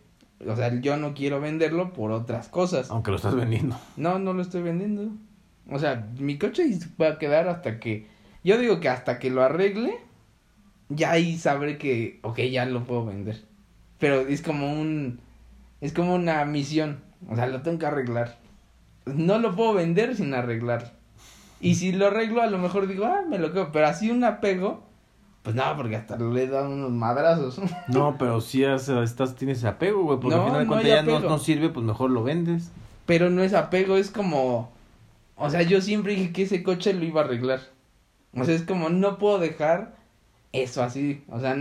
[0.46, 2.90] O sea, yo no quiero venderlo por otras cosas.
[2.90, 3.78] Aunque lo estás vendiendo.
[3.96, 5.12] No, no lo estoy vendiendo.
[5.70, 6.66] O sea, mi coche
[7.00, 8.06] va a quedar hasta que,
[8.42, 9.98] yo digo que hasta que lo arregle,
[10.88, 13.44] ya ahí sabré que, ok, ya lo puedo vender.
[13.98, 15.20] Pero es como un,
[15.80, 17.00] es como una misión.
[17.28, 18.38] O sea, lo tengo que arreglar.
[19.04, 20.94] No lo puedo vender sin arreglar.
[21.60, 23.70] Y si lo arreglo, a lo mejor digo, ah, me lo quedo.
[23.70, 24.89] Pero así un apego,
[25.42, 27.60] pues no, porque hasta le dan unos madrazos.
[27.88, 30.20] No, pero si estás, tienes apego, güey.
[30.20, 32.70] Porque No, al final de no cuentas ya no, no sirve, pues mejor lo vendes.
[33.06, 34.70] Pero no es apego, es como.
[35.36, 37.60] O sea, yo siempre dije que ese coche lo iba a arreglar.
[38.34, 39.96] O sea, es como, no puedo dejar
[40.52, 41.24] eso así.
[41.28, 41.56] O sea,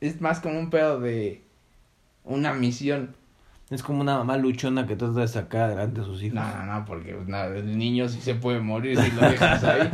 [0.00, 1.42] es más como un pedo de
[2.24, 3.16] una misión.
[3.70, 6.36] Es como una mamá luchona que trata de sacar adelante a sus hijos.
[6.36, 9.62] No, no, no, porque pues, nada, el niño sí se puede morir si lo dejas
[9.64, 9.90] ahí.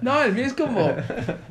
[0.02, 0.92] No, el mío es como.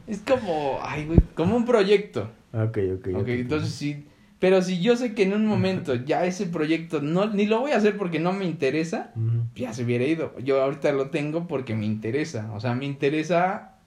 [0.06, 0.80] Es como.
[0.84, 2.30] Ay, güey, como un proyecto.
[2.54, 3.08] Ok, ok.
[3.16, 4.06] Ok, entonces sí.
[4.40, 7.72] Pero si yo sé que en un momento ya ese proyecto no, ni lo voy
[7.72, 9.12] a hacer porque no me interesa,
[9.56, 10.38] ya se hubiera ido.
[10.38, 12.52] Yo ahorita lo tengo porque me interesa.
[12.54, 13.80] O sea, me interesa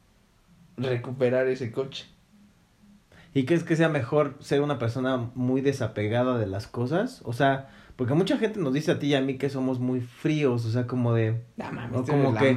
[0.77, 2.07] recuperar ese coche.
[3.33, 7.21] ¿Y crees que sea mejor ser una persona muy desapegada de las cosas?
[7.25, 10.01] O sea, porque mucha gente nos dice a ti y a mí que somos muy
[10.01, 11.41] fríos, o sea, como de...
[11.57, 12.57] No mames, O como que-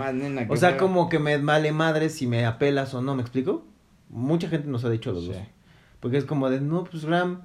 [0.49, 3.65] O sea, como que me vale madre si me apelas o no, ¿me explico?
[4.09, 5.29] Mucha gente nos ha dicho los Sí.
[5.29, 5.38] dos.
[5.99, 7.41] Porque es como de, no, pues Ram,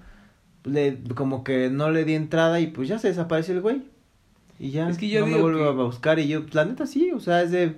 [0.65, 3.83] le, como que no le di entrada y pues ya se desapareció el güey.
[4.59, 6.19] Y ya Es que yo no me vuelvo que- a buscar.
[6.19, 7.77] Y yo, pues, la neta sí, o sea, es de,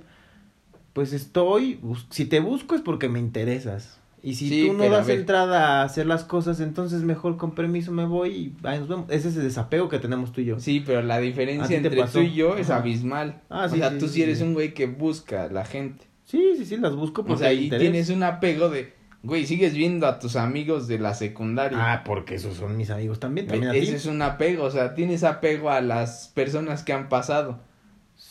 [0.92, 3.99] pues estoy, si te busco es porque me interesas.
[4.22, 7.90] Y si Sí, tú no das entrada a hacer las cosas, entonces mejor con permiso
[7.92, 9.06] me voy y ahí nos vemos.
[9.10, 10.60] Ese es el desapego que tenemos tú y yo.
[10.60, 12.80] Sí, pero la ¿A diferencia entre tú y yo es Ajá.
[12.80, 13.40] abismal.
[13.48, 16.04] Ah, o sí, sea, sí, tú sí, eres un güey que busca a la gente.
[16.24, 17.82] Sí, sí, sí, las busco O porque sea, hay y interés.
[17.90, 21.78] tienes un apego de, güey, sigues viendo a tus amigos de la secundaria.
[21.92, 23.78] Ah, porque esos son mis amigos también, también a ti.
[23.78, 27.58] Ese es un apego, o sea, tienes apego a las personas que han pasado.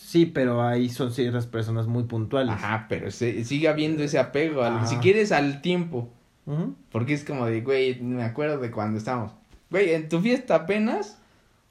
[0.09, 2.55] Sí, pero ahí son ciertas personas muy puntuales.
[2.55, 6.09] Ajá, pero se, sigue habiendo ese apego, al- si quieres al tiempo.
[6.47, 6.73] Ujú.
[6.91, 9.33] Porque es como de, güey, me acuerdo de cuando estábamos.
[9.69, 11.19] Güey, en tu fiesta apenas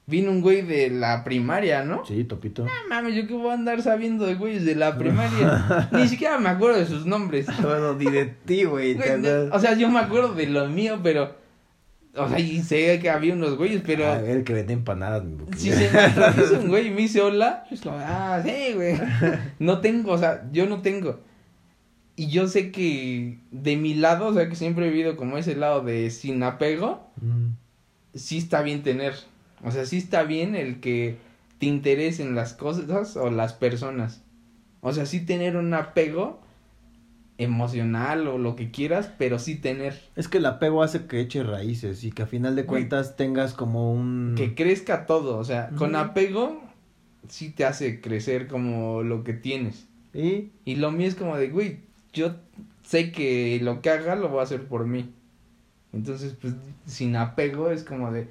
[0.07, 2.05] vino un güey de la primaria, ¿no?
[2.05, 2.63] Sí, Topito.
[2.63, 5.89] No mames, yo qué voy a andar sabiendo de güeyes de la primaria.
[5.91, 7.45] Ni siquiera me acuerdo de sus nombres.
[7.61, 8.93] bueno, ni de ti, güey.
[8.93, 11.35] Güey, no, o sea, yo me acuerdo de lo mío, pero.
[12.15, 14.07] O sea, y sé que había unos güeyes, pero.
[14.07, 15.23] A ver, que vende empanadas.
[15.57, 18.95] Si se me atraviesa un güey y me dice hola, es como, ah, sí, güey.
[19.59, 21.19] No tengo, o sea, yo no tengo.
[22.15, 25.55] Y yo sé que de mi lado, o sea, que siempre he vivido como ese
[25.55, 27.51] lado de sin apego, Mm.
[28.15, 29.13] sí está bien tener.
[29.63, 31.17] O sea, sí está bien el que
[31.59, 34.21] te interesen las cosas o las personas.
[34.81, 36.41] O sea, sí tener un apego
[37.39, 39.99] emocional o lo que quieras, pero sí tener.
[40.15, 43.53] Es que el apego hace que eche raíces y que a final de cuentas tengas
[43.53, 44.35] como un...
[44.35, 45.37] Que crezca todo.
[45.37, 46.61] O sea, con apego
[47.29, 49.87] sí te hace crecer como lo que tienes.
[50.13, 50.51] ¿Y?
[50.65, 51.79] Y lo mío es como de, güey,
[52.11, 52.35] yo
[52.83, 55.09] sé que lo que haga lo voy a hacer por mí.
[55.93, 56.53] Entonces, pues,
[56.85, 58.27] sin apego es como de...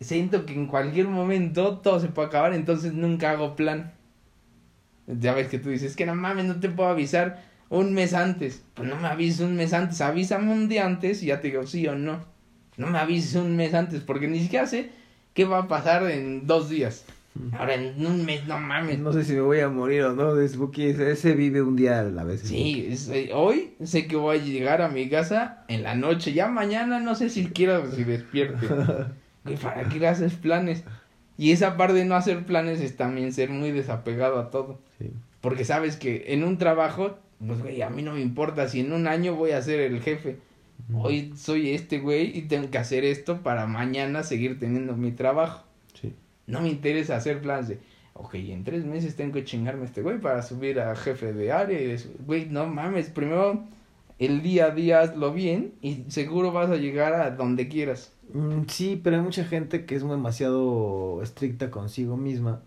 [0.00, 3.92] Siento que en cualquier momento todo se puede acabar, entonces nunca hago plan.
[5.06, 8.62] Ya ves que tú dices, que no mames, no te puedo avisar un mes antes.
[8.74, 11.66] Pues no me avises un mes antes, avísame un día antes y ya te digo
[11.66, 12.20] sí o no.
[12.76, 14.90] No me avises un mes antes, porque ni siquiera sé
[15.34, 17.04] qué va a pasar en dos días.
[17.58, 18.98] Ahora en un mes, no mames.
[18.98, 20.88] No sé si me voy a morir o no, Spooky.
[20.88, 22.42] Ese, vive un día a la vez.
[22.42, 26.34] Sí, es- eh, hoy sé que voy a llegar a mi casa en la noche.
[26.34, 28.66] Ya mañana no sé si quiero si despierte.
[29.62, 30.84] ¿para qué le haces planes?
[31.38, 34.78] Y esa parte de no hacer planes es también ser muy desapegado a todo.
[34.98, 35.10] Sí.
[35.40, 38.92] Porque sabes que en un trabajo, pues güey, a mí no me importa si en
[38.92, 40.36] un año voy a ser el jefe.
[40.94, 45.64] Hoy soy este güey y tengo que hacer esto para mañana seguir teniendo mi trabajo.
[45.94, 46.12] Sí.
[46.46, 47.78] No me interesa hacer planes de,
[48.14, 51.52] ok, en tres meses tengo que chingarme a este güey para subir a jefe de
[51.52, 51.80] área.
[51.80, 53.62] Y de- güey, no mames, primero
[54.18, 58.12] el día a día hazlo bien y seguro vas a llegar a donde quieras.
[58.32, 62.60] Mm, sí, pero hay mucha gente que es demasiado estricta consigo misma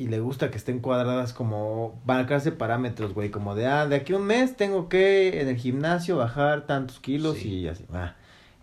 [0.00, 4.14] y le gusta que estén cuadradas como marcarse parámetros, güey, como de, ah, de aquí
[4.14, 7.48] a un mes tengo que en el gimnasio bajar tantos kilos Sí.
[7.60, 8.14] y así, ah.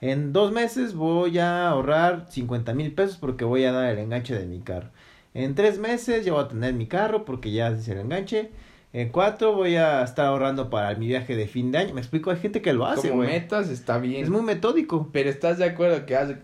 [0.02, 4.34] En dos meses voy a ahorrar 50 mil pesos porque voy a dar el enganche
[4.38, 4.90] de mi carro.
[5.34, 8.50] En tres meses ya voy a tener mi carro porque ya hice el enganche.
[8.94, 11.94] En cuatro voy a estar ahorrando para mi viaje de fin de año.
[11.94, 13.30] Me explico, hay gente que lo hace, Como güey.
[13.32, 14.24] metas está bien.
[14.24, 15.10] Es muy metódico.
[15.12, 16.38] Pero estás de acuerdo que hace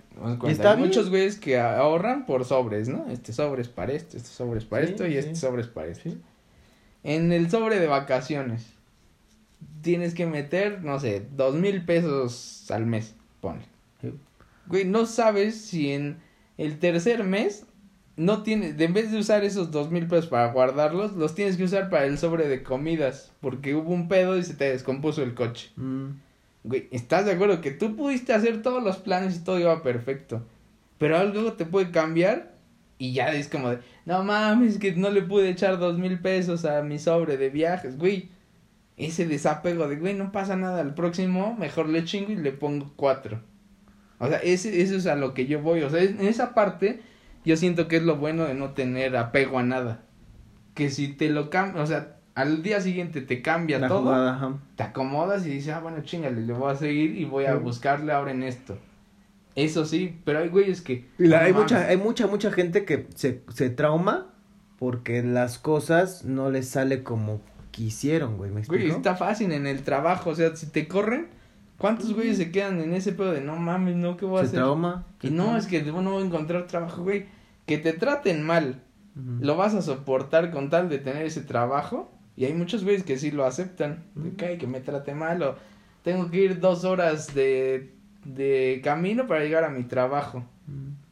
[0.48, 3.10] está hay muchos güeyes que ahorran por sobres, ¿no?
[3.10, 5.18] Este sobre es para esto, este sobre es para Sí, esto y sí.
[5.18, 6.10] este sobre es para esto.
[6.10, 6.18] Sí.
[7.04, 8.68] En el sobre de vacaciones,
[9.82, 13.66] tienes que meter, no sé, dos mil pesos al mes, ponle.
[14.68, 16.18] Güey, no sabes si en
[16.58, 17.66] el tercer mes
[18.16, 21.64] no tienes, en vez de usar esos dos mil pesos para guardarlos, los tienes que
[21.64, 25.34] usar para el sobre de comidas, porque hubo un pedo y se te descompuso el
[25.34, 25.72] coche.
[25.76, 26.10] Mm.
[26.64, 30.44] Güey, ¿estás de acuerdo que tú pudiste hacer todos los planes y todo iba perfecto?
[30.98, 32.54] Pero algo te puede cambiar
[32.98, 36.64] y ya es como de, no mames, que no le pude echar dos mil pesos
[36.66, 38.30] a mi sobre de viajes, güey.
[38.96, 42.94] Ese desapego de, güey, no pasa nada, al próximo mejor le chingo y le pongo
[42.96, 43.42] cuatro.
[44.20, 45.82] O sea, ese, eso es a lo que yo voy.
[45.82, 47.02] O sea, en esa parte
[47.46, 50.02] yo siento que es lo bueno de no tener apego a nada.
[50.74, 54.58] Que si te lo cambias, o sea, al día siguiente te cambia La todo jugada,
[54.76, 57.60] te acomodas y dices, ah, bueno, chingale, le voy a seguir y voy a Sí.
[57.60, 58.78] buscarle ahora en esto.
[59.56, 61.06] Eso sí, pero hay güeyes que...
[61.20, 61.72] La- no hay mames.
[61.72, 64.34] mucha, hay mucha, mucha gente que se, se trauma
[64.80, 68.50] porque las cosas no les sale como quisieron, güey.
[68.50, 68.98] ¿Me Güey, explico?
[68.98, 71.28] está fácil en el trabajo, o sea, si te corren,
[71.84, 74.46] ¿cuántos güeyes se quedan en ese pedo de no mames, no, qué voy a Se
[74.48, 74.60] hacer?
[74.60, 75.06] trauma.
[75.22, 75.58] Y se no, trauma.
[75.60, 77.26] es que no voy a encontrar trabajo, güey.
[77.66, 78.82] Que te traten mal,
[79.42, 82.10] lo vas a soportar con tal de tener ese trabajo.
[82.38, 84.06] Y hay muchos güeyes que sí lo aceptan.
[84.16, 84.38] De Ujú.
[84.38, 85.56] que, "Ay, que me trate mal o
[86.04, 87.94] tengo que ir dos horas de,
[88.24, 90.46] de camino para llegar a mi trabajo.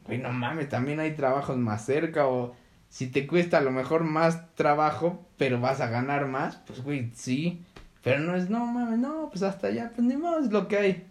[0.06, 2.56] Güey, no mames, también hay trabajos más cerca o
[2.90, 7.12] si te cuesta a lo mejor más trabajo, pero vas a ganar más, pues güey,
[7.14, 7.62] sí.
[8.04, 11.04] Pero no es, no mames, no, pues hasta allá, pues ni es lo que hay.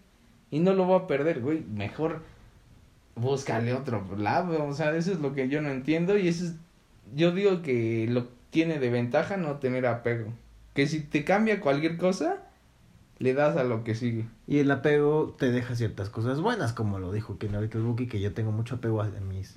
[0.50, 2.22] Y no lo voy a perder, güey, mejor
[3.14, 6.54] búscale otro lado, o sea, eso es lo que yo no entiendo y eso es,
[7.14, 10.32] yo digo que lo tiene de ventaja no tener apego.
[10.74, 12.38] Que si te cambia cualquier cosa,
[13.18, 14.26] le das a lo que sigue.
[14.46, 18.06] Y el apego te deja ciertas cosas buenas, como lo dijo que ahorita el Buki,
[18.06, 19.56] que yo tengo mucho apego a mis,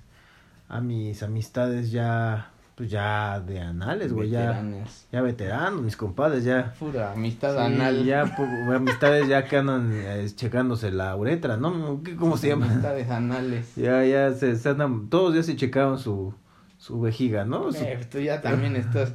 [0.69, 4.63] a mis amistades ya, pues ya de anales, güey, ya,
[5.11, 6.73] ya veteranos, mis compadres, ya.
[6.79, 8.03] Pura amistad Sí, anal.
[8.03, 12.01] ya, pues, amistades ya que andan eh, checándose la uretra, ¿no?
[12.03, 12.65] ¿Qué- ¿Cómo se llama?
[12.65, 13.73] Amistades anales.
[13.77, 16.33] Ya, ya se, se andan, todos días se checaban su,
[16.77, 17.71] su vejiga, ¿no?
[17.71, 19.13] Su- Eh, tú ya también estás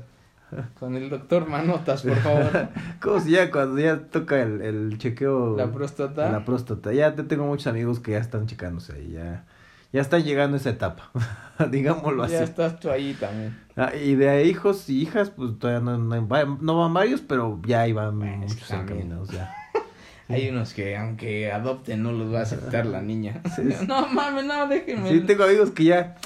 [0.81, 2.69] con el doctor Manotas, por favor.
[3.03, 5.57] ¿Cómo se llama cuando ya toca el, el chequeo?
[5.57, 6.31] La próstata.
[6.31, 6.93] La próstata.
[6.93, 9.45] Ya te tengo muchos amigos que ya están checándose ahí, ya,
[9.93, 11.11] ya están llegando a esa etapa,
[11.71, 12.35] digámoslo así.
[12.35, 13.57] ya estás tú ahí también.
[13.77, 17.83] Ah, y de hijos y hijas, pues todavía no, no, no van varios, pero ya
[17.93, 18.99] Bueno, que muchos también.
[18.99, 19.55] encaminados ya.
[20.29, 23.41] Hay unos que aunque adopten no los va a aceptar la niña.
[23.57, 23.87] Sí, sí.
[23.87, 25.09] No mames, no, déjenme.
[25.09, 26.17] Sí, tengo amigos que ya,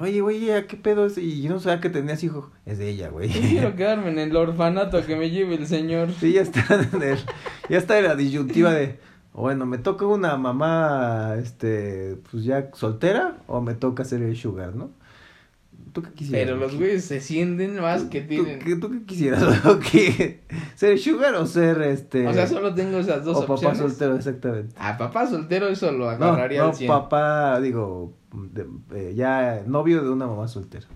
[0.00, 1.16] oye, güey, ya, ¿qué pedo es?
[1.16, 2.50] Y yo no sabía que tenías hijo.
[2.64, 3.28] Es de ella, güey.
[3.28, 6.10] Quiero quedarme en el orfanato a que me lleve el señor.
[6.18, 7.18] Sí, ya está en el,
[7.68, 8.98] ya está en la disyuntiva de,
[9.42, 14.74] bueno, ¿me toca una mamá, este, pues ya soltera o me toca ser el sugar,
[14.74, 14.90] no?
[15.92, 16.44] ¿Tú qué quisieras?
[16.46, 18.58] Pero los güeyes se sienten más que ¿Tú, tienen.
[18.58, 19.42] qué, tú qué quisieras?
[19.66, 20.40] ¿O qué?
[20.74, 22.26] ¿Ser sugar o ser, este...
[22.26, 23.78] O sea, solo tengo esas dos o papá opciones.
[23.78, 24.74] soltero, exactamente.
[24.78, 26.88] A papá soltero eso lo No, agarraría no al 100.
[26.88, 30.86] papá, digo, de- eh, ya novio de una mamá soltera.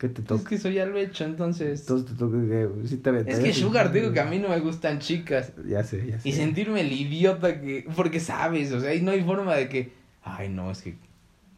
[0.00, 0.48] ¿Qué te Es toca?
[0.48, 1.82] que eso ya lo he hecho, entonces.
[1.82, 2.68] Entonces te toca que...
[2.86, 3.52] Sí te Es que?
[3.52, 5.52] Sugar, digo que a mí no me gustan chicas.
[5.68, 6.26] Ya sé, ya sé.
[6.26, 7.86] Y sentirme el idiota que.
[7.94, 9.92] Porque sabes, o sea, y no hay forma de que.
[10.22, 10.94] Ay, no, es que.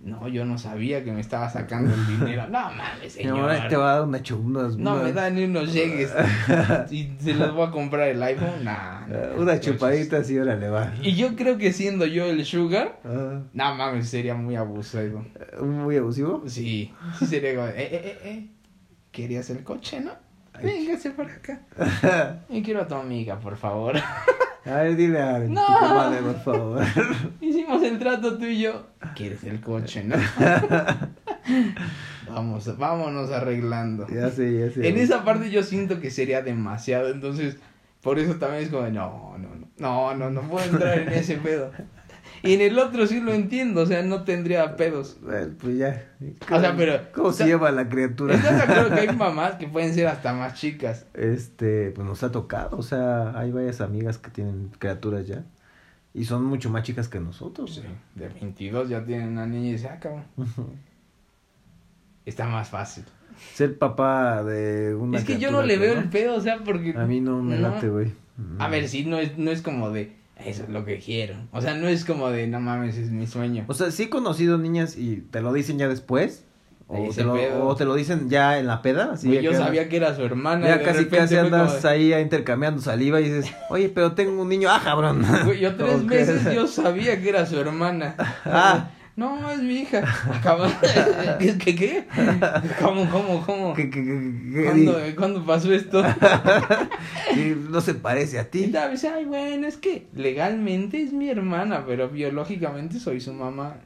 [0.02, 2.48] No, yo no sabía que me estaba sacando el dinero.
[2.48, 3.68] No mames, señor.
[3.68, 6.12] te va a dar una chu- unas- No me da ni unos llegues.
[6.90, 8.64] y se los voy a comprar el iPhone.
[8.64, 10.92] Nah, no, Una no, chupadita así, órale, va.
[11.02, 12.98] Y yo creo que siendo yo el Sugar.
[13.04, 15.24] Ah, No mames, sería muy abusado.
[15.62, 16.42] muy abusivo.
[16.48, 17.68] Sí, sí sería como.
[17.68, 18.46] Eh, eh, eh, eh.
[19.12, 20.10] ¿Querías el coche, no?
[20.60, 21.60] Véngase para acá.
[22.50, 23.94] Yo quiero a tu amiga, por favor.
[24.64, 25.66] A ver, dile a No.
[25.66, 26.82] tu comadre, por favor.
[27.40, 28.86] Hicimos el trato tú y yo.
[29.16, 30.14] ¿Quieres el coche, no?
[32.28, 34.06] Vamos, vámonos arreglando.
[34.08, 34.88] ya sé, ya sé.
[34.88, 37.56] En esa parte yo siento que sería demasiado, entonces
[38.00, 39.48] por eso también es como, no, no,
[39.78, 41.70] no, no, no, no puedo entrar en ese pedo.
[42.42, 45.16] Y en el otro sí lo entiendo, o sea, no tendría pedos.
[45.22, 46.04] Bueno, pues ya.
[46.50, 48.34] O sea, pero- ¿Cómo o se llama la criatura?
[48.34, 51.06] ¿Estás de acuerdo que hay mamás que pueden ser hasta más chicas?
[51.14, 52.76] Este, pues nos ha tocado.
[52.76, 55.44] O sea, hay varias amigas que tienen criaturas ya.
[56.14, 57.80] Y son mucho más chicas que nosotros.
[58.16, 60.24] De 22 ya tienen una niña y dice, ah, cabrón,
[62.26, 63.04] está más fácil.
[63.54, 66.92] Ser papá de una es que yo no le veo el pedo, o sea, porque...
[66.96, 67.70] A mí no me No.
[67.70, 68.12] late, güey.
[68.58, 70.12] A ver, sí, no es, no es como de,
[70.46, 71.34] eso es lo que quiero.
[71.52, 73.64] O sea, no es como de, no mames, es mi sueño.
[73.68, 76.44] O sea, sí he conocido niñas y te lo dicen ya después.
[76.94, 79.12] O te, lo, o te lo dicen ya en la peda.
[79.14, 80.68] Así yo que sabía que era su hermana.
[80.68, 84.68] Ya casi casi andas de- ahí intercambiando saliva y dices, oye, pero tengo un niño,
[84.70, 85.24] ah, cabrón.
[85.58, 88.14] Yo tres meses yo sabía que era su hermana.
[88.44, 90.02] Ah, No, es mi hija.
[91.38, 91.58] ¿Qué?
[91.58, 91.74] ¿Qué?
[91.76, 92.04] qué?
[92.80, 93.74] ¿Cómo, cómo, cómo?
[93.74, 96.02] ¿Qué, qué, qué, qué- ¿Cuándo, ¿Cuándo pasó esto?
[97.34, 98.66] Sí, no se parece a Y ti.
[98.68, 103.76] tal vez, ay, bueno, es que legalmente es mi hermana, pero biológicamente soy su mamá.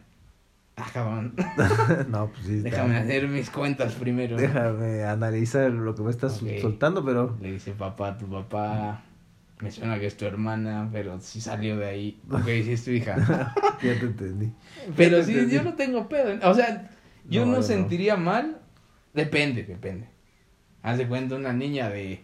[0.77, 1.35] Ah, cabrón.
[2.09, 2.57] no, pues sí.
[2.61, 4.37] Déjame hacer mis cuentas primero.
[4.37, 6.49] Déjame analizar lo que me estás Ok.
[6.61, 7.37] soltando, pero.
[7.41, 9.03] Le dice, papá, tu papá
[9.61, 12.21] me suena que es tu hermana, pero si salió de ahí.
[12.31, 13.55] Ok, sí es tu hija.
[13.83, 14.53] Ya te entendí.
[14.97, 15.55] Pero sí, entendí.
[15.57, 16.39] yo no tengo pedo.
[16.49, 16.91] O sea,
[17.29, 17.63] yo No, no, yo no.
[17.63, 18.59] sentiría mal.
[19.15, 20.09] Depende, depende.
[20.83, 22.23] Haz de cuenta una niña de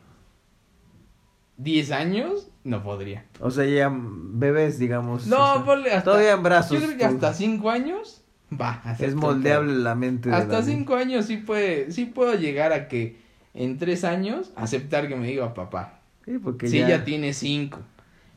[1.58, 3.24] 10 años, no podría.
[3.40, 5.26] O sea, ya bebés, digamos.
[5.26, 6.04] o No, sea, ponle hasta.
[6.04, 6.72] Todavía en brazos.
[6.72, 8.22] Yo creo que pues, hasta 5 años
[8.60, 8.82] va.
[8.98, 10.30] Es moldeable la mente.
[10.30, 10.78] Hasta la niña.
[10.78, 13.16] 5 años sí puede, sí puedo llegar a que
[13.54, 16.00] en 3 años aceptar que me diga papá.
[16.24, 16.86] Sí, porque Si ya.
[16.86, 17.78] ella tiene 5.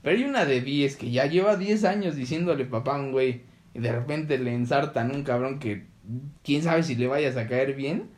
[0.02, 3.42] Pero hay una de 10 que ya lleva 10 años diciéndole papá a un güey
[3.74, 5.86] y de repente le ensartan un cabrón que
[6.44, 8.10] quién sabe si le vayas a caer bien,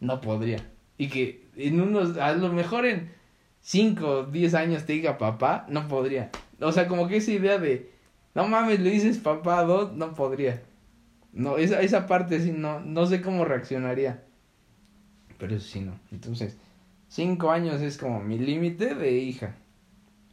[0.00, 0.58] no podría.
[0.96, 3.10] Y que en unos, a lo mejor en
[3.60, 6.30] 5 o 10 años te diga papá, no podría.
[6.60, 7.90] O sea, como que esa idea de,
[8.34, 10.62] no mames, le dices papá a dos, no podría.
[11.32, 14.24] No, esa, esa parte sí, no, no sé cómo reaccionaría.
[15.38, 15.92] Pero eso sí, no.
[16.10, 16.56] Entonces,
[17.08, 19.54] 5 años es como mi límite de hija.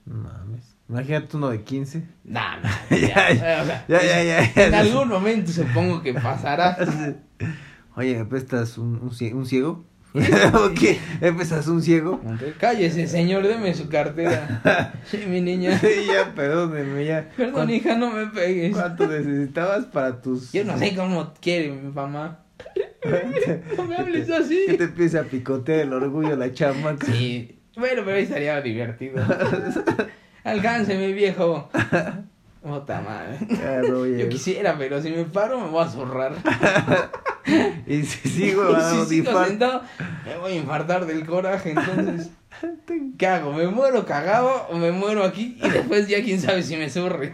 [0.05, 0.75] Mames.
[0.87, 2.03] Imagínate uno de 15.
[2.25, 4.53] Nah, nah, Ya, ya, o sea, Ya, ya, ya.
[4.53, 4.67] ya.
[4.67, 6.77] En algún momento supongo que pasará.
[7.95, 9.85] Oye, ¿me prestas un, un, un ciego?
[10.13, 10.97] ¿O qué?
[11.21, 12.21] ¿Me prestas un ciego?
[12.59, 14.93] Cállese, señor, deme su cartera.
[15.09, 15.77] Sí, mi niña.
[15.79, 17.29] Sí, ya, perdóneme, ya.
[17.35, 18.73] Perdón, ¿Cuánto- hija, no me pegues.
[18.73, 20.51] ¿Cuánto necesitabas para tus...
[20.51, 22.39] Yo no sé cómo quiere mi mamá.
[23.77, 24.65] No me hables así.
[24.67, 27.05] Que te empiece a picotear el orgullo la chamaca.
[27.05, 29.23] Sí, bueno, pero ahí estaría divertido.
[30.43, 31.69] Alcance, mi viejo.
[32.61, 33.37] Puta madre.
[33.47, 34.05] Claro.
[34.07, 36.33] Yo quisiera, pero si me paro me voy a zurrar.
[37.87, 38.75] Y si sigo,
[39.07, 39.83] si sentado,
[40.25, 42.31] me voy a infartar del coraje, entonces...
[43.17, 43.53] ¿Qué hago?
[43.53, 45.59] ¿Me muero cagado o me muero aquí?
[45.61, 47.33] Y después ya quién sabe si me surre.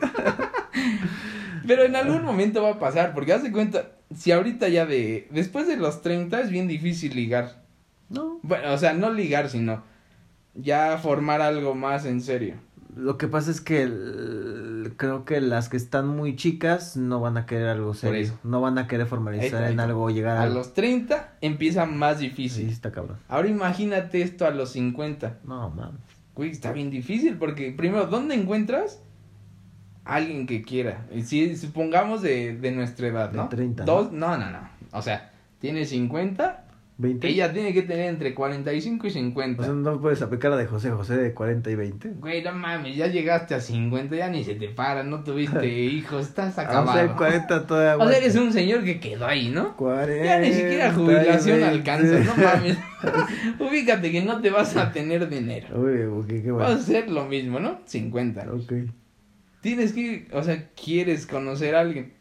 [1.66, 5.28] Pero en algún momento va a pasar, porque haz de cuenta, si ahorita ya de...
[5.32, 7.62] Después de los 30 es bien difícil ligar.
[8.10, 8.40] No.
[8.44, 9.84] Bueno, o sea, no ligar, sino
[10.54, 12.56] ya formar algo más en serio.
[12.96, 17.38] Lo que pasa es que el- creo que las que están muy chicas no van
[17.38, 18.20] a querer algo serio.
[18.20, 18.40] eso.
[18.44, 20.56] No van a querer formalizar está, en algo o llegar A algo.
[20.56, 22.70] los 30 empieza más Sí, difícil.
[22.70, 23.18] está cabrón.
[23.30, 25.38] Ahora imagínate esto a los 50.
[25.46, 26.02] No, mames.
[26.36, 29.00] Güey, está bien difícil porque primero, ¿dónde encuentras
[30.06, 31.06] alguien que quiera?
[31.24, 33.50] Si supongamos de, de nuestra edad, De ¿no?
[33.50, 34.70] 30, Dos, no, no, no.
[34.92, 36.66] O sea, tiene 50,
[36.98, 37.28] 20.
[37.28, 39.62] ella tiene que tener entre 45 y 50.
[39.62, 42.10] O sea, no puedes aplicar la de José José de 40 y 20.
[42.20, 46.28] Güey, no mames, ya llegaste a 50, ya ni se te para, no tuviste hijos,
[46.28, 46.94] estás Ah, O acabado.
[47.08, 47.68] sea, 40 todavía.
[47.68, 48.18] O sea, aguanta.
[48.18, 49.76] eres un señor que quedó ahí, ¿no?
[49.78, 50.26] 40.
[50.26, 51.66] Ya ni siquiera jubilación y 20.
[51.68, 52.78] alcanzas, no mames.
[53.60, 55.68] Ubícate que no te vas a tener dinero.
[55.80, 56.82] Uy, ok, qué Vas a bueno.
[56.82, 57.80] hacer lo mismo, ¿no?
[57.86, 58.46] 50.
[58.52, 58.74] Ok.
[59.62, 62.14] Tienes que, o sea, quieres conocer a alguien.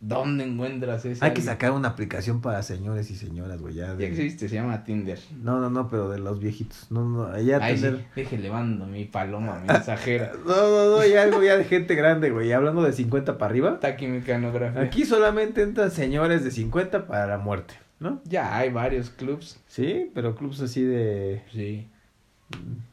[0.00, 3.74] ¿Dónde encuentras ese Hay que sacar una aplicación para señores y señoras, güey.
[3.74, 4.06] Ya Ya de...
[4.06, 5.18] existe, se llama Tinder.
[5.42, 6.86] No, no, no, pero de los viejitos.
[6.90, 7.96] No, no, ya Ay, tener.
[7.98, 10.30] sí, déjele mando mi paloma mensajera.
[10.46, 12.52] No, no, no, ya algo ya de gente grande, güey.
[12.52, 13.80] Hablando de 50 para arriba.
[13.80, 14.82] Taquimecanografía.
[14.82, 18.22] Aquí solamente entran señores de 50 para la muerte, ¿no?
[18.24, 19.58] Ya hay varios clubs.
[19.66, 21.42] Sí, pero clubs así de.
[21.52, 21.88] Sí.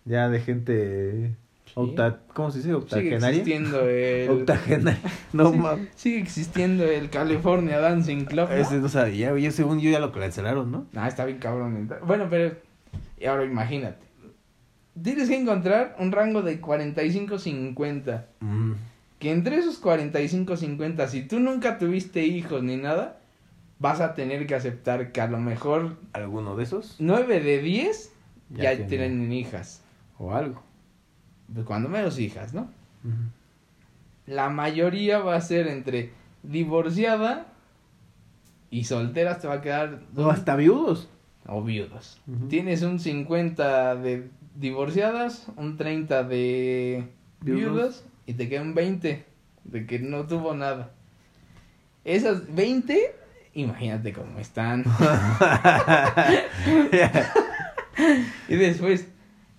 [0.05, 1.35] Ya de gente.
[1.75, 2.21] Octa...
[2.33, 2.69] ¿Cómo se dice?
[2.69, 3.29] Sigue Octogenaria.
[3.29, 4.29] existiendo el...
[4.29, 4.99] Octogenaria.
[5.33, 5.89] No Sí, mames.
[5.95, 8.47] Sigue existiendo el California Dancing Club.
[8.49, 8.55] ¿no?
[8.55, 9.37] Ese no sabía.
[9.37, 10.87] Yo según yo ya lo cancelaron, ¿no?
[10.95, 11.89] Ah, está bien cabrón.
[12.05, 12.55] Bueno, pero...
[13.19, 14.05] Y ahora imagínate.
[15.01, 18.23] Tienes que encontrar un rango de 45-50.
[18.39, 18.71] Mm.
[19.19, 23.19] Que entre esos 45-50, si tú nunca tuviste hijos ni nada,
[23.79, 26.95] vas a tener que aceptar que a lo mejor ¿Alguno de esos?
[26.99, 28.11] 9 de 10
[28.51, 29.81] Ya ya, tienen hijas.
[30.17, 30.63] O algo.
[31.53, 32.69] Pues cuando menos hijas, ¿no?
[34.25, 36.11] La mayoría va a ser entre
[36.43, 37.47] divorciada
[38.69, 40.01] y solteras te va a quedar...
[40.15, 41.09] O hasta viudos.
[41.47, 42.19] O viudos.
[42.49, 47.07] Tienes un 50 de divorciadas, un 30 de
[47.41, 47.61] Viudos.
[47.61, 49.25] viudas y te queda un 20
[49.65, 50.91] de que no tuvo nada.
[52.03, 53.15] Esas 20,
[53.53, 54.83] imagínate cómo están.
[58.47, 59.07] y después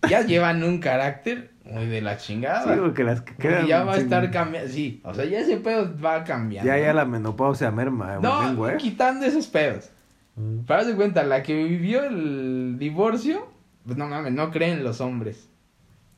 [0.09, 2.63] ya llevan un carácter muy de la chingada.
[2.75, 3.67] Sí, porque las que quedan.
[3.67, 4.71] ya va a estar cambiando.
[4.71, 6.71] Sí, o sea, ya ese pedo va cambiando.
[6.71, 8.77] Ya, ya la menopausia merma, No, güey.
[8.77, 9.91] quitando esos pedos.
[10.37, 10.61] Mm.
[10.61, 13.49] Para de cuenta, la que vivió el divorcio,
[13.85, 15.49] pues no mames, no cree en los hombres.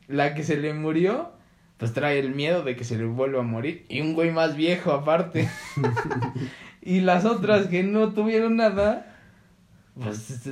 [0.06, 1.32] La que se le murió,
[1.76, 3.84] pues trae el miedo de que se le vuelva a morir.
[3.88, 5.48] Y un güey más viejo aparte.
[6.80, 9.14] Y las otras que no tuvieron nada,
[10.00, 10.48] pues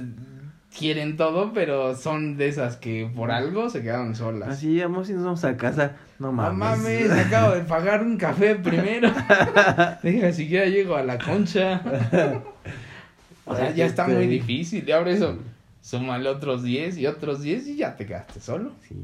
[0.77, 4.49] quieren todo, pero son de esas que por algo se quedaron solas.
[4.51, 5.93] Así, vamos y nos vamos a casa.
[6.19, 6.59] No No mames.
[6.59, 9.11] mames, acabo de pagar un café primero.
[10.03, 11.81] Deja, siquiera llego a la concha.
[13.45, 14.85] O sea, ya está muy difícil.
[14.89, 15.37] Y ahora eso,
[15.81, 18.73] súmale otros 10 y otros 10 y ya te quedaste solo.
[18.89, 18.95] Sí,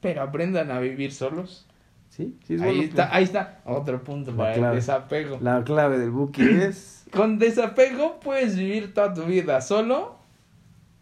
[0.00, 1.66] Pero aprendan a vivir solos.
[2.10, 2.54] sí, sí.
[2.54, 3.60] es Ahí bueno, está, ahí está.
[3.64, 5.30] Otro punto La para el desapego.
[5.30, 7.04] pues, La clave del Buki es.
[7.12, 10.19] Con desapego puedes vivir toda tu vida solo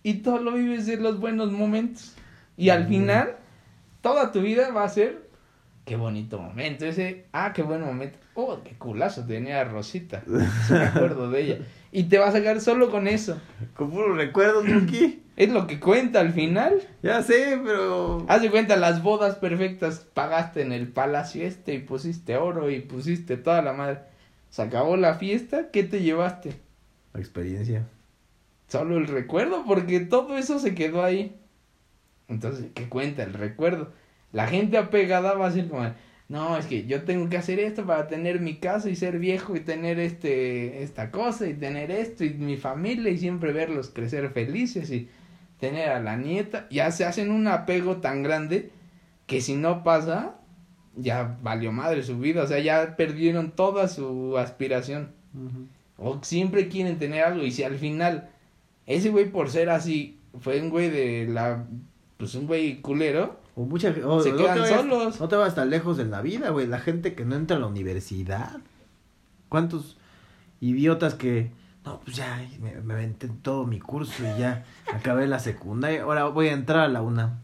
[0.03, 2.15] y todo lo vives en los buenos momentos.
[2.57, 3.37] Y al final,
[4.01, 5.29] toda tu vida va a ser
[5.89, 6.85] qué bonito momento.
[6.85, 8.19] Ese, ah, qué buen momento.
[8.35, 10.23] Oh, qué culazo tenía Rosita.
[10.67, 11.59] Sí me acuerdo de ella.
[11.91, 13.41] Y te vas a quedar solo con eso.
[13.75, 15.23] Con puros recuerdos, Buki.
[15.37, 16.83] Es lo que cuenta al final.
[17.03, 18.27] Ya sé, pero.
[18.29, 20.01] Haz de cuenta las bodas perfectas.
[20.13, 24.01] Pagaste en el palacio este y pusiste oro y pusiste toda la madre.
[24.51, 25.71] Se acabó la fiesta.
[25.71, 26.61] ¿Qué te llevaste?
[27.15, 27.87] La experiencia.
[28.69, 31.37] Solo el recuerdo, porque todo eso se quedó ahí.
[32.29, 33.93] Entonces, ¿qué cuenta el recuerdo?
[34.33, 35.91] La gente apegada va a ser como,
[36.29, 39.57] no, es que yo tengo que hacer esto para tener mi casa y ser viejo
[39.57, 44.29] y tener este, esta cosa y tener esto y mi familia y siempre verlos crecer
[44.31, 45.09] felices y
[45.59, 46.67] tener a la nieta.
[46.71, 48.71] Ya se hacen un apego tan grande
[49.27, 50.37] que si no pasa,
[50.95, 55.13] ya valió madre su vida, o sea, ya perdieron toda su aspiración.
[55.97, 58.29] O siempre quieren tener algo y si al final
[58.89, 61.65] ese güey por ser así fue un güey de la
[62.17, 65.21] pues un güey culero, O mucha o- Se no quedan vayas- solos.
[65.21, 66.67] No te vas tan lejos en la vida, güey.
[66.67, 68.57] La gente que no entra a la universidad.
[69.49, 69.97] ¿Cuántos
[70.61, 71.51] idiotas que.
[71.85, 76.03] No, pues ya, me, me aventé todo mi curso y ya acabé la secundaria.
[76.03, 77.39] Ahora voy a entrar a la UNAM.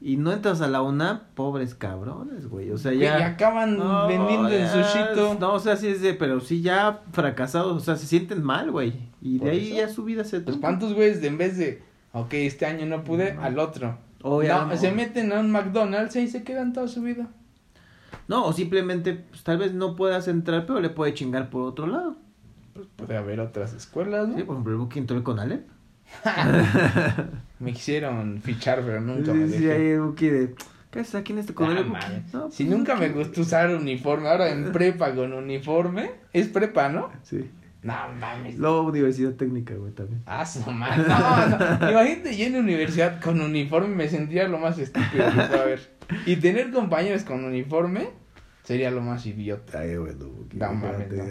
[0.00, 2.70] Y no entras a la UNAM, pobres cabrones, güey.
[2.70, 3.18] O sea, ya.
[3.18, 5.36] y acaban No, vendiendo el ya, sushito.
[5.40, 8.70] No, o sea, sí es de, pero sí ya fracasados, o sea, se sienten mal,
[8.70, 8.92] güey.
[9.22, 9.76] Y de ahí eso.
[9.76, 11.82] ya su vida se Pues cuántos güeyes de en vez de,
[12.12, 13.42] ok, este año no pude, No.
[13.42, 13.98] al otro.
[14.22, 14.76] O ya no, no.
[14.76, 17.28] se meten a un McDonald's y ahí se quedan toda su vida.
[18.28, 21.86] No, o simplemente, pues tal vez no puedas entrar, pero le puede chingar por otro
[21.86, 22.16] lado.
[22.74, 24.36] Pues puede haber otras escuelas, ¿no?
[24.36, 25.66] Sí, por ejemplo, el Buki entró con Alep.
[27.58, 29.98] Me quisieron fichar, pero nunca sí, me dejé.
[30.30, 30.54] de,
[30.90, 31.82] ¿qué haces aquí en este Ah.
[31.88, 32.32] Buki?
[32.32, 36.88] No, Si pues, nunca me gustó usar uniforme, ahora en prepa con uniforme, es prepa,
[36.90, 37.10] ¿no?
[37.22, 37.50] Sí.
[37.82, 38.58] No mames.
[38.58, 40.22] Luego universidad técnica, güey, también.
[40.26, 41.04] Ah, su madre.
[41.08, 41.90] No, no.
[41.92, 45.96] Imagínate, yo en la universidad con uniforme me sentía lo más estúpido que puede haber.
[46.26, 48.08] Y tener compañeros con uniforme
[48.64, 49.78] sería lo más idiota.
[49.80, 50.26] Ay, bueno.
[50.52, 51.24] No, mames, no.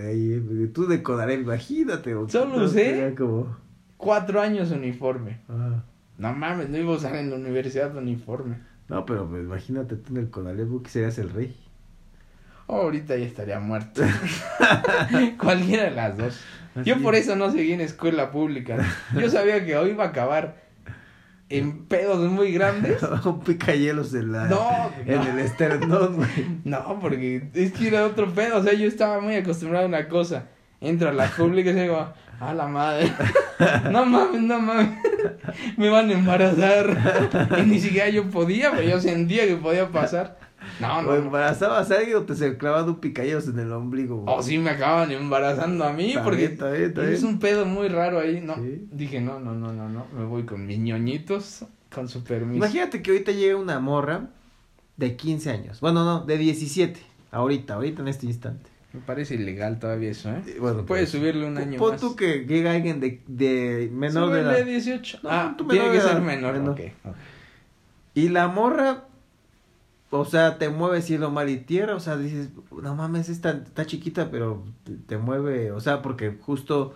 [0.48, 2.14] porque tú de Conalep, imagínate.
[2.30, 3.58] Solo usé- como,
[3.98, 5.40] Cuatro años uniforme.
[5.50, 5.84] ah.
[6.18, 8.56] No mames, no iba a usar en la universidad uniforme.
[8.88, 11.56] No, pero pues imagínate tú en el Conalep, Buki, serías el rey.
[12.68, 14.02] Oh, ahorita ya estaría muerto.
[15.40, 16.40] Cualquiera de las dos.
[16.76, 17.26] Así Yo por es.
[17.26, 18.78] eso no seguí en escuela pública.
[19.20, 20.64] Yo sabía que hoy iba a acabar
[21.50, 23.02] en pedos muy grandes.
[23.26, 24.46] Un picayelos en la...
[24.48, 25.30] No, En no.
[25.32, 26.60] el esternón, güey.
[26.64, 28.58] No, porque es que era otro pedo.
[28.60, 30.46] O sea, yo estaba muy acostumbrado a una cosa.
[30.82, 32.08] Entro a las públicas y digo,
[32.40, 33.12] a la madre.
[33.90, 34.90] No mames, no mames.
[35.78, 37.50] Me van a embarazar.
[37.58, 40.38] Y ni siquiera yo podía, pero yo sentía que podía pasar.
[40.82, 41.08] No, O no.
[41.12, 41.16] no.
[41.16, 44.36] embarazabas a alguien o te se clavaba un picayelos en el ombligo, güey.
[44.38, 46.58] O sí me acaban embarazando a mí porque
[47.14, 48.42] es un pedo muy raro ahí.
[48.42, 48.88] No, Sí.
[48.92, 50.06] dije, no, no, no, no, no.
[50.14, 51.64] Me voy con mis ñoñitos,
[51.94, 52.58] con su permiso.
[52.58, 54.28] Imagínate que ahorita llega una morra
[54.98, 55.80] de 15 años.
[55.80, 57.00] Bueno, no, de 17.
[57.32, 58.70] Ahorita, ahorita en este instante.
[58.96, 60.42] Me parece ilegal todavía eso, ¿eh?
[60.60, 62.02] Bueno, Puedes pues, subirle un año Pon más.
[62.02, 64.66] tú que llega alguien de, de menor de edad.
[64.66, 65.20] 18.
[65.24, 66.54] No, ah, pon tú tiene que ser menor.
[66.54, 66.70] menor.
[66.72, 67.16] ok, ok.
[68.14, 69.04] Y la morra,
[70.10, 71.96] o sea, te mueve cielo, mar y tierra.
[71.96, 72.50] O sea, dices,
[72.82, 75.72] no mames, está, está chiquita, pero te, te mueve.
[75.74, 76.96] O sea, porque justo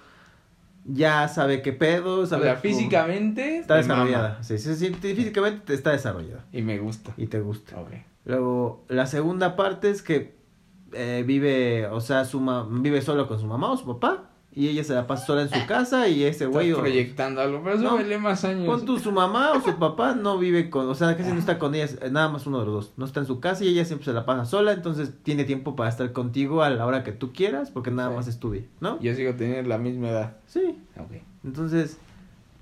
[0.85, 2.21] ya sabe qué pedo.
[2.21, 4.05] O Sabe sea, cómo- físicamente Está mama.
[4.05, 4.43] desarrollada.
[4.43, 6.45] Sí, sí, sí, físicamente te está desarrollada.
[6.53, 7.13] Y me gusta.
[7.17, 7.77] Y te gusta.
[7.79, 7.91] Ok.
[8.25, 10.38] Luego, la segunda parte es que
[10.93, 14.25] eh, vive, o sea, su ma- vive solo con su mamá o su papá.
[14.51, 16.73] Y ella se la pasa sola en su casa y ese güey...
[16.73, 17.91] Proyectando algo, pero No.
[17.91, 18.65] súbele más años.
[18.65, 21.59] Pon tú, su mamá o su papá no vive con, o sea, casi no está
[21.59, 22.93] con ella, eh, nada más uno de los dos.
[22.97, 25.75] No está en su casa y ella siempre se la pasa sola, entonces tiene tiempo
[25.75, 28.15] para estar contigo a la hora que tú quieras, porque nada Sí.
[28.15, 28.99] más estudia, ¿no?
[29.01, 30.37] Yo sigo teniendo la misma edad.
[30.47, 30.79] Sí.
[30.99, 31.21] Ok.
[31.45, 31.97] Entonces,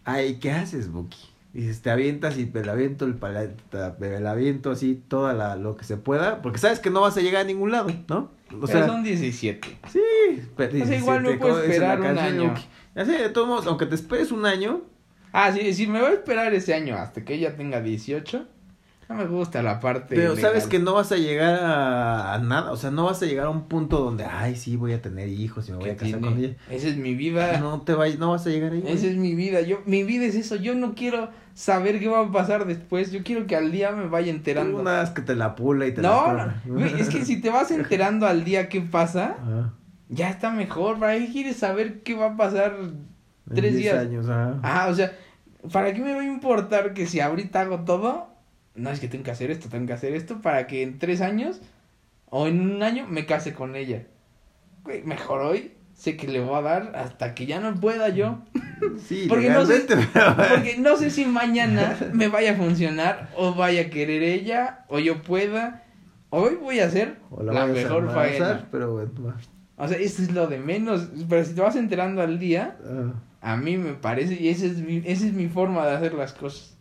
[0.03, 1.17] ay, ¿qué haces, Buki?
[1.53, 5.55] Dices, te avientas y te la aviento el te- me la aviento así toda la,
[5.55, 8.29] lo que se pueda, porque sabes que no vas a llegar a ningún lado, ¿no?
[8.49, 9.79] O pero sea, son 17.
[9.87, 9.99] sí,
[10.55, 12.53] pero O sea, igual no puedes esperar un año.
[12.95, 14.81] Así, de todos modos, aunque te esperes un año,
[15.33, 18.47] Ah, sí, si me voy a esperar ese año hasta que ella tenga 18,
[19.09, 20.15] No me gusta la parte.
[20.15, 20.51] Pero legal.
[20.51, 23.45] sabes que no vas a llegar a, a nada, o sea, no vas a llegar
[23.45, 25.95] a un punto donde, ay, sí, voy a tener hijos y me voy ¿Qué a
[25.95, 26.27] casar tiene?
[26.27, 26.55] con ella.
[26.69, 27.57] Esa es mi vida.
[27.59, 28.81] No te vayas, no vas a llegar ahí.
[28.81, 28.93] güey.
[28.93, 29.61] Esa es mi vida.
[29.61, 30.57] Yo, mi vida es eso.
[30.57, 33.11] Yo no quiero saber qué va a pasar después.
[33.13, 34.77] Yo quiero que al día me vaya enterando.
[34.81, 37.39] Una vez que te la pula y te No, la no, güey, es que si
[37.39, 39.73] te vas enterando al día qué pasa, Ajá.
[40.09, 40.99] ya está mejor.
[40.99, 43.97] ¿Para qué quieres saber qué va a pasar En tres 10 días?
[43.99, 44.59] años, ajá.
[44.63, 45.13] Ah, o sea,
[45.71, 48.35] ¿para qué me va a importar que si ahorita hago todo?
[48.77, 51.21] No, es que tengo que hacer esto, tengo que hacer esto para que en tres
[51.21, 51.59] años
[52.29, 54.03] o en un año me case con ella.
[54.83, 58.39] Güey, mejor hoy sé que le voy a dar hasta que ya no pueda yo.
[59.03, 63.81] Sí, Porque no sé, porque no sé si mañana me vaya a funcionar o vaya
[63.81, 65.83] a querer ella o yo pueda.
[66.29, 68.67] Hoy voy a hacer O la, vayas a mejor faena.
[68.71, 69.33] Pero bueno.
[69.77, 71.09] O sea, eso es lo de menos.
[71.27, 73.13] Pero si te vas enterando al día, Ah.
[73.53, 76.33] a mí me parece, y esa es mi, esa es mi forma de hacer las
[76.33, 76.76] cosas.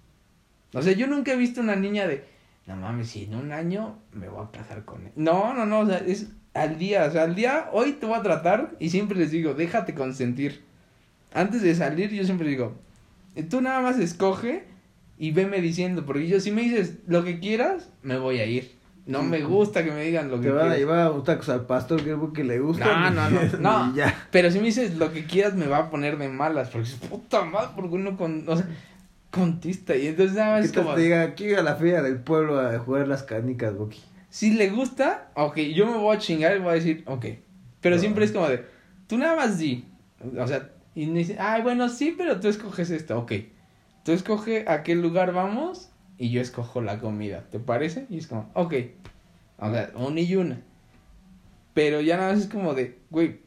[0.73, 2.25] O sea, yo nunca he visto una niña de,
[2.67, 5.13] no mames, si en un año me voy a casar con él.
[5.17, 8.19] No, no, no, o sea, es al día, o sea, al día, hoy te voy
[8.19, 10.65] a tratar y siempre les digo, déjate consentir.
[11.33, 12.75] Antes de salir, yo siempre digo,
[13.51, 14.65] tú nada más escoge
[15.19, 18.75] y veme diciendo, porque yo si me dices lo que quieras, me voy a ir.
[19.07, 20.79] No me gusta que me digan lo que Te van a quieras.
[20.79, 23.09] llevar a tacos al pastor que que le gusta.
[23.09, 23.95] No, no, no, no.
[23.95, 24.27] Ya.
[24.33, 26.71] Pero si me dices lo que quieras, me va a poner de malas.
[26.71, 28.49] Porque es puta madre, porque uno con.
[28.49, 28.67] O sea,
[29.37, 29.95] contista.
[29.97, 30.95] Y entonces nada más ¿Qué es tal como.
[30.97, 34.01] te diga aquí a la feria del pueblo a jugar las canicas, Boqui?
[34.31, 37.27] Si le gusta, ok, yo me voy a chingar y voy a decir, ok.
[37.81, 38.01] Pero No.
[38.01, 38.65] siempre es como de.
[39.07, 39.85] Tú nada más di.
[40.39, 43.33] O sea, y me dice, ay, bueno, sí, pero tú escoges esto, ok.
[44.05, 47.45] Tú escoge a qué lugar vamos y yo escojo la comida.
[47.51, 48.07] ¿Te parece?
[48.11, 48.75] Y es como, ok.
[49.59, 50.61] O sea, una y una.
[51.75, 53.41] Pero ya nada más es como de, güey,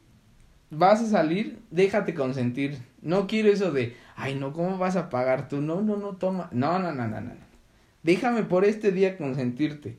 [0.70, 2.78] vas a salir, déjate consentir.
[3.02, 5.60] No quiero eso de, ay, no, ¿cómo vas a pagar tú?
[5.60, 6.48] No, no, no, toma.
[6.52, 7.32] No, no, no, no, no.
[8.02, 9.98] Déjame por este día consentirte.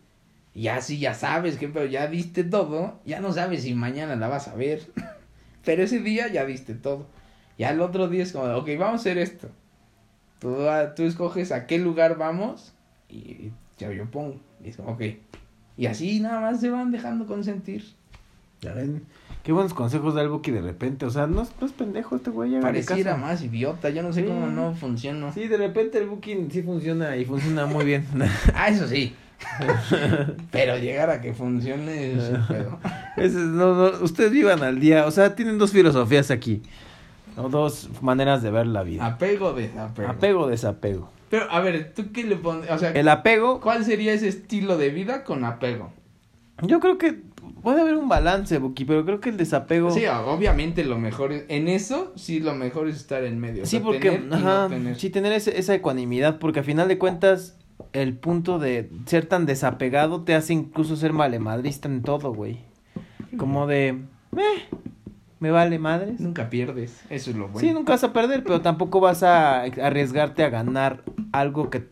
[0.54, 4.28] Ya sí, ya sabes que, pero ya diste todo, ya no sabes si mañana la
[4.28, 4.82] vas a ver.
[5.66, 7.08] pero ese día ya diste todo.
[7.58, 9.50] Ya el otro día es como, ok, vamos a hacer esto.
[10.40, 12.74] Tú, ah, tú escoges a qué lugar vamos
[13.10, 14.42] y ya yo pongo.
[14.64, 15.02] Y es como, ok.
[15.78, 17.86] Y así nada más se van dejando consentir.
[18.62, 19.06] Ya ven.
[19.44, 21.06] Qué buenos consejos da el Boqui de repente.
[21.06, 22.60] O sea, no, es- no es pendejo este güey.
[22.62, 24.28] Pareciera más idiota, yo no sé Sí.
[24.28, 25.32] cómo no funciona.
[25.34, 28.06] Sí, de repente el booking sí funciona y funciona muy bien.
[28.56, 29.16] Ah, eso sí.
[30.52, 32.18] Pero llegar a que funcione es.
[33.18, 35.06] Ese es- no, no, ustedes vivan al día.
[35.08, 36.62] O sea, tienen dos filosofías aquí.
[37.38, 39.06] O dos maneras de ver la vida.
[39.06, 40.10] Apego, desapego.
[40.10, 41.10] Apego, desapego.
[41.30, 42.70] Pero, a ver, ¿tú qué le pones?
[42.70, 45.92] O sea, El apego, ¿cuál sería ese estilo de vida con apego?
[46.62, 47.20] yo creo que
[47.62, 49.92] puede haber un balance, Buki, pero creo que el desapego.
[49.92, 53.64] Sí, obviamente lo mejor es, en eso sí lo mejor es estar en medio.
[53.64, 54.96] o Sí, sea, porque, tener y no ajá, tener.
[55.00, 57.58] sí, tener ese- esa ecuanimidad, porque a final de cuentas,
[57.94, 62.60] el punto de ser tan desapegado te hace incluso ser malemadrista en todo, güey.
[63.38, 64.78] Como de, eh,
[65.40, 66.20] me vale madres.
[66.20, 67.60] Nunca pierdes, eso es lo bueno.
[67.68, 71.88] Sí, nunca vas a perder, pero tampoco vas a arriesgarte a ganar algo que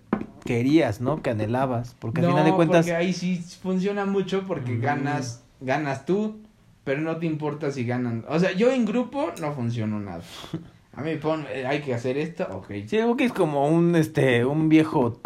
[0.45, 1.21] querías, ¿no?
[1.21, 2.85] Que anhelabas, porque al no, final de cuentas...
[2.85, 6.39] porque ahí sí funciona mucho porque ganas, ganas tú,
[6.83, 8.25] pero no te importa si ganan.
[8.27, 10.23] O sea, yo en grupo no funciono nada.
[10.93, 12.71] A mí pon, eh, hay que hacer esto, ok.
[12.87, 15.21] Sí, Buki es como un, este, un viejo,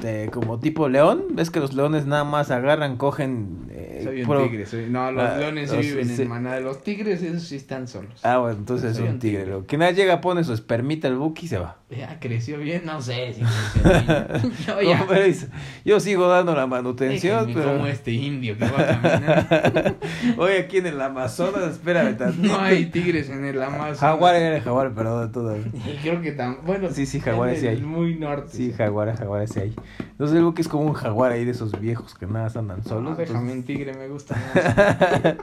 [0.00, 1.24] de- como tipo león.
[1.32, 3.68] Ves que los leones nada más agarran, cogen...
[3.70, 6.22] eh, Soy un tigre, soy- no, los Ah, leones sí los- viven sí.
[6.22, 8.20] en manada, los tigres esos sí están solos.
[8.22, 9.40] Ah, bueno, entonces es un tigre.
[9.40, 9.46] tigre.
[9.46, 11.76] Lo que nada llega, pone su espermita al Buki y se va.
[11.90, 13.42] Ya creció bien, no sé si
[13.82, 14.98] creció bien.
[14.98, 15.48] Yo ves,
[15.84, 17.76] Yo sigo dando la manutención, Déjenme pero...
[17.76, 19.96] como este indio que va caminando.
[20.38, 22.46] Hoy aquí en el Amazonas, espérame tantito.
[22.56, 23.98] No hay tigres en el Amazonas.
[23.98, 25.56] Jaguar era el jaguar, perdón, todo.
[25.56, 26.88] Y creo que tan bueno.
[26.90, 27.82] Sí, sí, jaguares en sí hay.
[27.82, 28.50] Muy norte.
[28.56, 29.74] Sí, jaguar, jaguar ese ahí.
[29.98, 32.84] Entonces el Buki es como un jaguar ahí de esos viejos que nada andan No,
[32.84, 33.16] solos.
[33.16, 35.36] déjame entonces- un tigre, me gusta más.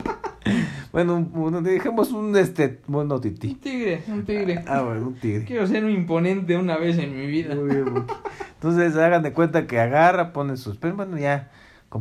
[0.92, 3.50] bueno, un- dejemos un este bueno tití.
[3.50, 4.64] un tigre, un tigre.
[4.68, 5.46] Ah, bueno, un tigre.
[5.46, 7.56] Quiero ser un imponente una vez en mi vida.
[7.56, 8.14] Muy bien, Buki.
[8.54, 11.50] Entonces hagan de cuenta que agarra, pone sus pero bueno ya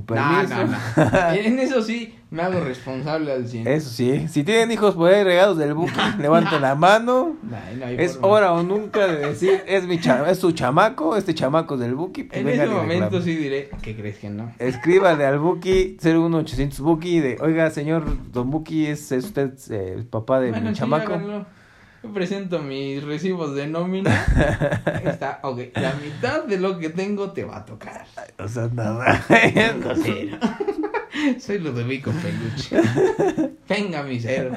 [0.05, 0.55] con No, permiso.
[0.57, 1.31] no, no.
[1.33, 3.67] En eso sí, me hago responsable al 100.
[3.69, 7.37] Eso sí, si tienen hijos por ahí regados del Buki, levanten la mano.
[7.43, 11.35] No, no Es hora o nunca de decir, es mi cha- es su chamaco, este
[11.35, 12.25] chamaco es del Buki.
[12.25, 14.53] pues En ese momento sí diré, ¿qué crees que no?
[14.59, 20.05] Escríbale al Buki 01800 Buki de, oiga, señor Don Buki, ¿es, es usted eh, el
[20.07, 21.15] papá de Bueno, mi sí, chamaco?
[21.15, 21.47] háganlo.
[22.15, 24.11] Presento mis recibos de nómina.
[24.85, 25.61] Ahí está, ok.
[25.75, 28.07] La mitad de lo que tengo te va a tocar.
[28.39, 29.25] O sea, nada.
[29.29, 30.39] Cero.
[31.39, 32.81] Soy Ludovico Peluche.
[33.69, 34.53] Venga, mi cero.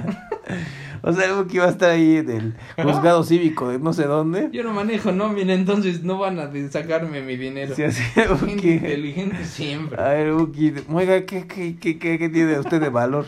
[1.02, 4.04] O sea, el Buki va a estar ahí en el juzgado cívico de no sé
[4.04, 4.50] dónde.
[4.52, 7.74] Yo no manejo nómina, entonces no van a sacarme mi dinero.
[7.76, 8.72] Sí, así, Gente Buki.
[8.72, 10.02] inteligente siempre.
[10.02, 13.26] A ver, Buki, oiga, ¿qué, qué, qué, qué, qué tiene usted de valor?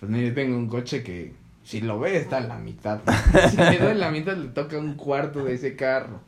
[0.00, 1.34] Pues mire, tengo un coche que
[1.70, 3.00] si lo ve está en la mitad.
[3.50, 6.20] Si le doy la mitad le toca un cuarto de ese carro.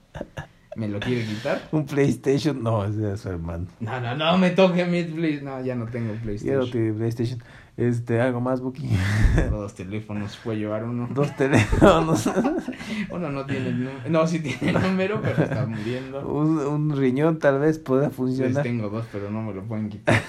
[0.77, 1.61] ¿Me lo quiere quitar?
[1.73, 2.63] Un PlayStation.
[2.63, 3.67] No, ese es su hermano.
[3.81, 5.41] No, no, no, me toque a mí el Play.
[5.43, 6.95] No, ya no tengo Ya no PlayStation.
[6.97, 7.43] PlayStation.
[7.77, 8.89] Este, algo más, Buki.
[9.51, 11.09] Dos teléfonos puede llevar uno.
[11.13, 12.31] Dos teléfonos.
[13.11, 14.09] Uno no tiene el número.
[14.11, 16.27] No, sí tiene el número, pero está muriendo.
[16.29, 18.63] un, un riñón tal vez pueda Pues funcionar.
[18.63, 20.23] tengo dos, pero no me lo pueden quitar.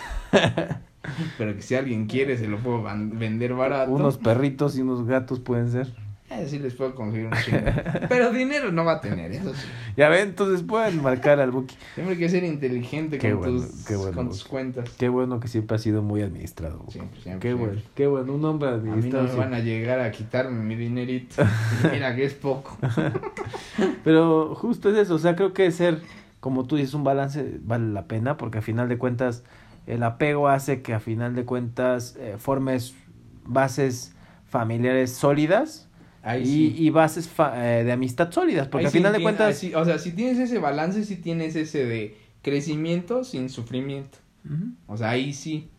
[1.38, 3.91] Pero que si alguien quiere, se lo puedo vender barato.
[3.91, 5.93] Unos perritos y unos gatos pueden ser.
[6.30, 7.60] Eh, sí les puedo conseguir un chingo.
[8.10, 9.68] Pero dinero no va a tener, eso sí.
[9.95, 11.76] Ya ven, entonces pueden marcar al Buki.
[11.93, 14.89] Siempre hay que ser inteligente Qué con, bueno, tus, bueno, con tus cuentas.
[14.97, 16.80] Qué bueno que siempre ha sido muy administrado.
[16.80, 16.93] Buki.
[16.93, 17.49] Siempre, siempre.
[17.49, 19.28] Qué bueno, qué bueno, un hombre A mí no administrado.
[19.28, 21.43] me van a llegar a quitarme mi dinerito.
[21.91, 22.78] Mira que es poco.
[24.04, 26.01] Pero justo es eso, o sea, creo que ser,
[26.39, 29.43] como tú dices, un balance vale la pena, porque a final de cuentas
[29.88, 32.96] el apego hace que a final de cuentas eh, formes
[33.46, 34.14] bases
[34.46, 35.90] familiares sólidas
[36.42, 36.76] y, sí.
[36.78, 39.58] y bases fa- eh, de amistad sólidas, porque Ahí a sí final de cuentas...
[39.58, 44.18] sí, o sea, si tienes ese balance, si tienes ese de crecimiento sin sufrimiento.
[44.88, 45.70] O sea, ahí sí.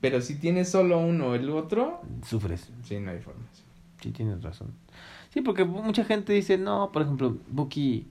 [0.00, 3.42] Pero si tienes solo uno o el otro, Sufres, sí, no hay forma.
[4.00, 4.72] sí tienes razón.
[5.32, 8.06] Sí, porque mucha gente dice, no, por ejemplo, Buki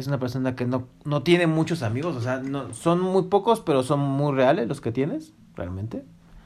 [0.00, 3.60] es una persona que no, no tiene muchos amigos, o sea, no, son muy pocos,
[3.60, 6.04] pero son muy reales los que tienes, realmente.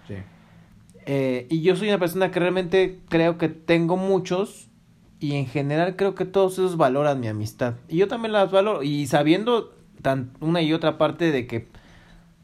[0.09, 0.15] Sí.
[1.07, 4.69] Eh, y yo soy una persona que realmente creo que tengo muchos
[5.19, 7.75] y en general creo que todos esos valoran mi amistad.
[7.89, 11.69] Y yo también las valoro y sabiendo tan una y otra parte de que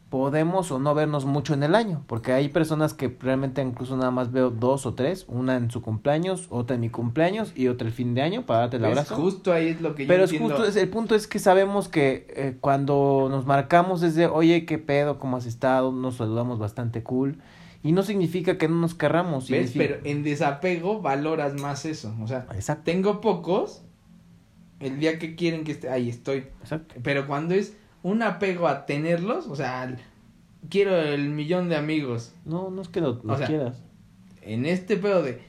[0.08, 4.10] podemos o no vernos mucho en el año, porque hay personas que realmente incluso nada
[4.10, 7.86] más veo dos o tres, una en su cumpleaños, otra en mi cumpleaños y otra
[7.88, 9.16] el fin de año para darte el Pues abrazo.
[9.16, 10.54] justo ahí es lo que yo Pero es entiendo.
[10.56, 14.64] justo, es- el punto es que sabemos que eh, cuando nos marcamos es de, oye,
[14.64, 15.18] ¿qué pedo?
[15.18, 15.92] ¿Cómo has estado?
[15.92, 17.38] Nos saludamos bastante cool.
[17.82, 19.48] Y no significa que no nos querramos.
[19.50, 19.72] ¿Ves?
[19.76, 22.12] Pero en desapego valoras más eso.
[22.22, 23.82] O sea, Exacto, tengo pocos.
[24.80, 26.38] El día que quieren que esté, ahí estoy.
[26.62, 26.94] exacto.
[27.02, 27.76] Pero cuando es
[28.08, 29.96] un apego a tenerlos, o sea,
[30.68, 32.34] quiero el millón de amigos.
[32.44, 33.82] No, no es que lo, lo O sea, quieras.
[34.42, 35.40] En este pedo de,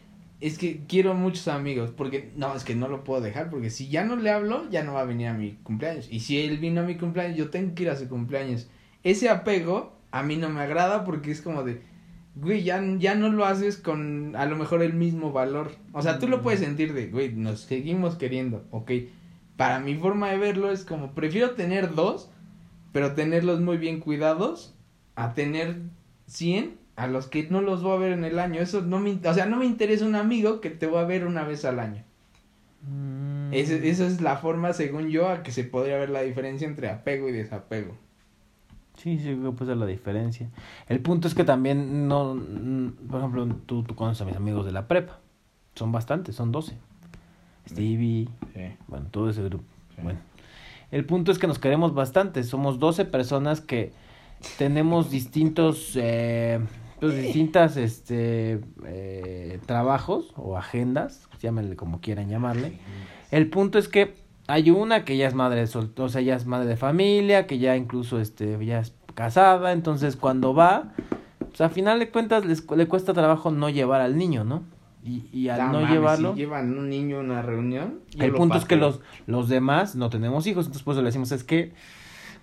[0.41, 1.91] es que quiero muchos amigos.
[1.95, 3.49] Porque, no, es que no lo puedo dejar.
[3.49, 6.07] Porque si ya no le hablo, ya no va a venir a mi cumpleaños.
[6.11, 8.67] Y si él vino a mi cumpleaños, yo tengo que ir a su cumpleaños.
[9.03, 11.81] Ese apego a mí no me agrada porque es como de,
[12.35, 15.71] güey, ya, ya no lo haces con a lo mejor el mismo valor.
[15.93, 18.91] O sea, tú lo puedes sentir de, güey, nos seguimos queriendo, ok.
[19.55, 22.31] Para mi forma de verlo es como, prefiero tener dos,
[22.91, 24.75] pero tenerlos muy bien cuidados,
[25.15, 25.81] a tener
[26.27, 28.61] 100 a los que no los voy a ver en el año.
[28.61, 31.25] Eso no me, o sea, no me interesa un amigo que te voy a ver
[31.25, 32.03] una vez al año.
[32.87, 33.53] Mm.
[33.53, 37.29] Esa es la forma, según yo, a que se podría ver la diferencia entre apego
[37.29, 37.95] y desapego.
[38.95, 40.49] Sí, sí, creo que la diferencia.
[40.87, 44.65] El punto es que también no, mm, por ejemplo, tú, tú conoces a mis amigos
[44.65, 45.19] de la prepa.
[45.75, 46.77] Son bastantes, son 12.
[47.67, 48.61] Stevie, Sí.
[48.87, 49.63] bueno, todo ese grupo.
[49.95, 50.01] Sí.
[50.03, 50.19] Bueno,
[50.91, 52.43] el punto es que nos queremos bastante.
[52.43, 53.91] Somos 12 personas que
[54.57, 56.59] tenemos distintos, eh,
[56.99, 62.73] pues, distintas, este, eh, trabajos o agendas, llámenle como quieran llamarle.
[63.31, 64.15] El punto es que
[64.47, 67.45] hay una que ya es madre de sol- o sea, ya es madre de familia,
[67.47, 70.93] que ya incluso, este, ya es casada, entonces cuando va,
[71.49, 74.63] pues a final de cuentas les, le cuesta trabajo no llevar al niño, ¿no?
[75.03, 76.33] Y, y al No no mames, llevarlo...
[76.33, 77.99] Si llevan un niño a una reunión.
[78.17, 81.43] El punto es que los, los demás no tenemos hijos, entonces pues le decimos es
[81.43, 81.73] que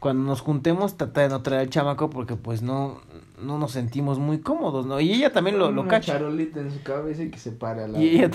[0.01, 3.01] cuando nos juntemos trata de no traer al chamaco porque pues no,
[3.43, 5.01] no nos sentimos muy cómodos, ¿no?
[5.01, 6.15] Y ella también lo, lo una cacha.
[6.15, 8.05] charolita en su cabeza y que se pare al lado.
[8.05, 8.31] Y ella...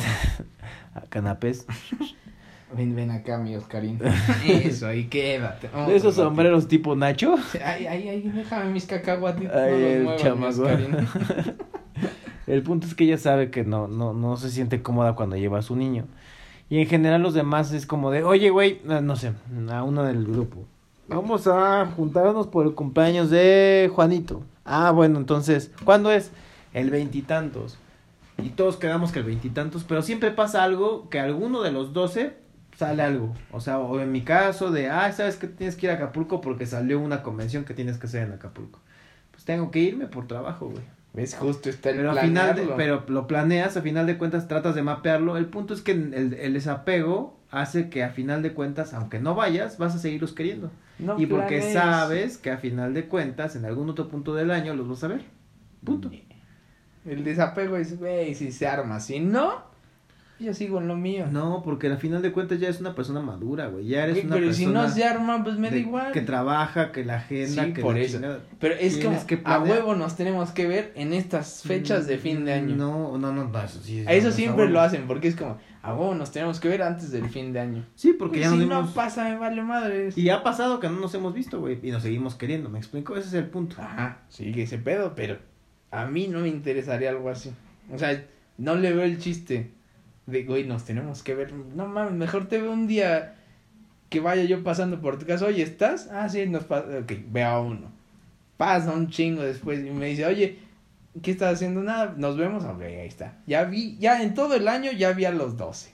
[0.94, 1.66] a canapés.
[2.76, 4.00] Ven, ven acá, mi Oscarín.
[4.48, 5.70] Eso, ahí quédate.
[5.88, 7.36] De esos sombreros tipo Nacho.
[7.64, 9.56] Ay, ay, ay, déjame mis cacahuatitos.
[9.56, 10.62] Ay, no los el muevas, mi chamaco.
[10.62, 11.08] Oscarín.
[12.48, 15.60] El punto es que ella sabe que no, no, no se siente cómoda cuando lleva
[15.60, 16.06] a su niño.
[16.70, 19.34] Y en general los demás es como de, oye, güey, ah, no sé,
[19.70, 20.66] a uno del grupo.
[21.08, 24.44] Vamos a juntarnos por el cumpleaños de Juanito.
[24.64, 26.32] Ah, bueno, entonces, ¿cuándo es?
[26.74, 27.78] El veintitantos.
[28.38, 32.38] Y, todos quedamos que el veintitantos, pero siempre pasa algo que alguno de los doce
[32.78, 33.36] sale algo.
[33.52, 36.40] O sea, o en mi caso de, ah, sabes que tienes que ir a Acapulco
[36.40, 38.80] porque salió una convención que tienes que hacer en Acapulco.
[39.32, 40.84] Pues tengo que irme por trabajo, güey.
[41.14, 41.36] ¿Ves?
[41.36, 44.76] Justo está el Pero al final, de- pero lo planeas, a final de cuentas tratas
[44.76, 45.36] de mapearlo.
[45.38, 49.36] El punto es que el, el desapego hace que a final de cuentas, aunque no
[49.36, 50.72] vayas, vas a seguirlos queriendo.
[51.00, 54.74] No y porque sabes que a final de cuentas, en algún otro punto del año
[54.74, 55.22] los vas a ver.
[55.84, 56.10] Punto.
[57.06, 59.00] El desapego es, güey, si se arma.
[59.00, 59.64] Si no,
[60.42, 61.28] Yo sigo en lo mío.
[61.32, 63.86] No, porque al final de cuentas ya es una persona madura, güey.
[63.88, 64.68] Ya eres Güey, una pero persona.
[64.68, 66.12] si no se arma, pues me da de- igual.
[66.12, 68.18] Que trabaja, que la agenda, Sí, que por la eso.
[68.18, 68.40] chingada.
[68.60, 72.44] Pero es como, que a huevo nos tenemos que ver en estas fechas de fin
[72.46, 72.76] de año.
[72.76, 74.04] No, no, no, no, eso sí.
[74.08, 76.82] A eso no, siempre lo hacen, porque es como, a huevo nos tenemos que ver
[76.82, 77.86] antes del fin de año.
[77.96, 80.18] Sí, porque Pues ya si nos no pasa, me vale madres.
[80.18, 81.80] Y ha pasado que no nos hemos visto, güey.
[81.84, 83.16] Y nos seguimos queriendo, ¿me explico?
[83.16, 83.76] Ese es el punto.
[83.80, 85.38] Ajá, sigue ese pedo, pero
[85.92, 87.52] a mí no me interesaría algo así.
[87.94, 88.24] O sea,
[88.58, 89.72] no le veo el chiste
[90.26, 91.54] de, güey, nos tenemos que ver.
[91.54, 93.36] No mames, mejor te veo un día
[94.10, 95.46] que vaya yo pasando por tu casa.
[95.46, 96.10] Oye, ¿estás?
[96.12, 97.00] Ah, sí, nos pasa.
[97.00, 97.92] Ok, veo a uno.
[98.58, 100.60] Pasa un chingo después y me dice, oye,
[101.22, 101.82] ¿qué estás haciendo?
[101.82, 102.64] Nada, nos vemos.
[102.64, 103.40] Ok, ahí está.
[103.48, 105.92] Ya vi, ya en todo el año ya vi a los 12.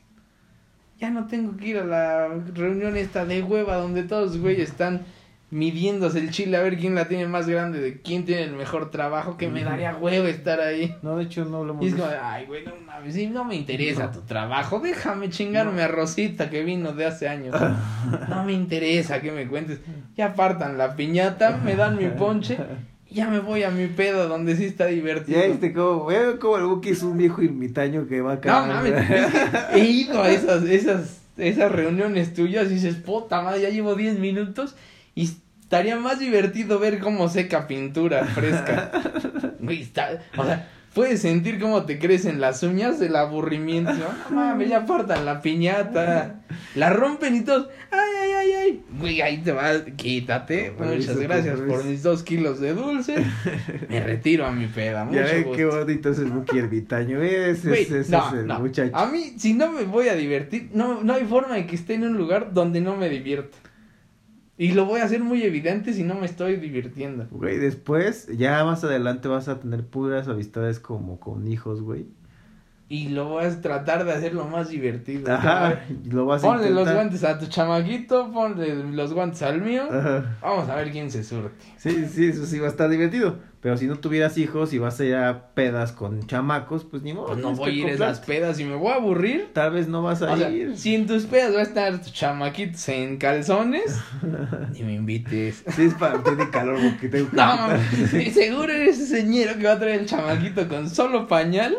[1.00, 5.06] Ya no tengo que ir a la reunión esta de hueva donde todos güeyes están
[5.50, 8.92] midiéndose el chile a ver quién la tiene más grande, de quién tiene el mejor
[8.92, 10.96] trabajo, que me daría huevo estar ahí.
[11.02, 14.12] No, de hecho, no hablamos Y es como, ay, güey, no mames, no me interesa
[14.12, 17.56] tu trabajo, déjame chingarme a Rosita que vino de hace años.
[18.30, 19.80] No me interesa que me cuentes.
[20.16, 22.58] Ya apartan la piñata, me dan mi ponche
[23.10, 25.40] ya me voy a mi pedo donde sí está divertido.
[25.40, 28.68] Ya cómo, güey, como el Buki es un viejo ermitaño que va a No cagar.
[28.68, 28.94] mames,
[29.74, 34.20] he ido a esas, esas, esas reuniones tuyas y dices, puta madre, ya llevo 10
[34.20, 34.76] minutos
[35.18, 35.30] y
[35.62, 38.92] estaría más divertido ver cómo seca pintura fresca.
[39.60, 43.92] Güey, está, o sea, puedes sentir cómo te crecen las uñas del aburrimiento.
[44.30, 46.42] No mames, ya apartan la piñata,
[46.76, 48.84] la rompen y todos, ay, ay, ay, ay.
[49.00, 50.72] Güey, ahí te vas, quítate.
[50.78, 53.16] Muchas gracias por mis dos kilos de dulce.
[53.90, 55.04] Me retiro a mi peda.
[55.04, 55.58] Mucho Ya ven gusto.
[55.58, 57.22] qué bonito es el Buki ermitaño.
[57.22, 58.60] Ese, Güey, ese, ese no, es el no.
[58.60, 58.96] muchacho.
[58.96, 61.96] A mí, si no me voy a divertir, no, no hay forma de que esté
[61.96, 63.58] en un lugar donde no me divierta.
[64.58, 67.28] Y lo voy a hacer muy evidente si no me estoy divirtiendo.
[67.30, 72.08] Güey, después, ya más adelante vas a tener puras amistades como con hijos, güey.
[72.90, 75.32] Y lo voy a tratar de hacer lo más divertido.
[75.32, 79.62] Ajá, y lo vas a Ponle los guantes a tu chamaquito, ponle los guantes al
[79.62, 79.84] mío.
[79.92, 80.38] Ajá.
[80.42, 81.66] Vamos a ver quién se surte.
[81.76, 83.40] Sí, sí, eso sí va a estar divertido.
[83.68, 87.12] Pero si no tuvieras hijos y vas a ir a pedas con chamacos, pues ni
[87.12, 87.28] modo.
[87.28, 89.50] Pues no voy a ir a esas pedas y me voy a aburrir.
[89.52, 90.78] Tal vez no vas a O sea, ir.
[90.78, 94.00] si en tus pedas va a estar tus chamaquitos en calzones,
[94.74, 95.66] ni me invites.
[95.76, 97.68] Sí, es para tiene calor porque tengo que No,
[98.10, 101.76] sí, seguro eres ese señero que va a traer el chamaquito con solo pañal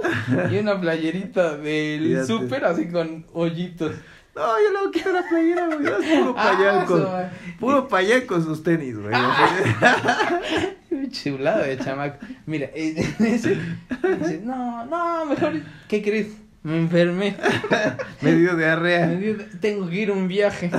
[0.53, 3.93] y una playerita del súper así con hoyitos.
[4.39, 5.87] No, yo a quitar la playera, güey.
[5.87, 7.57] Es puro Ah, eso, güey.
[7.59, 9.13] puro payal con sus tenis, güey.
[10.89, 12.25] Qué Chulado de chamaco.
[12.47, 13.59] Mira, eh, ese-
[14.45, 15.55] no, no, mejor,
[15.89, 16.29] ¿qué crees?
[16.63, 17.37] Me enfermé.
[18.21, 19.09] Me dio Me diarrea.
[19.09, 20.71] dio- Tengo que ir a un viaje.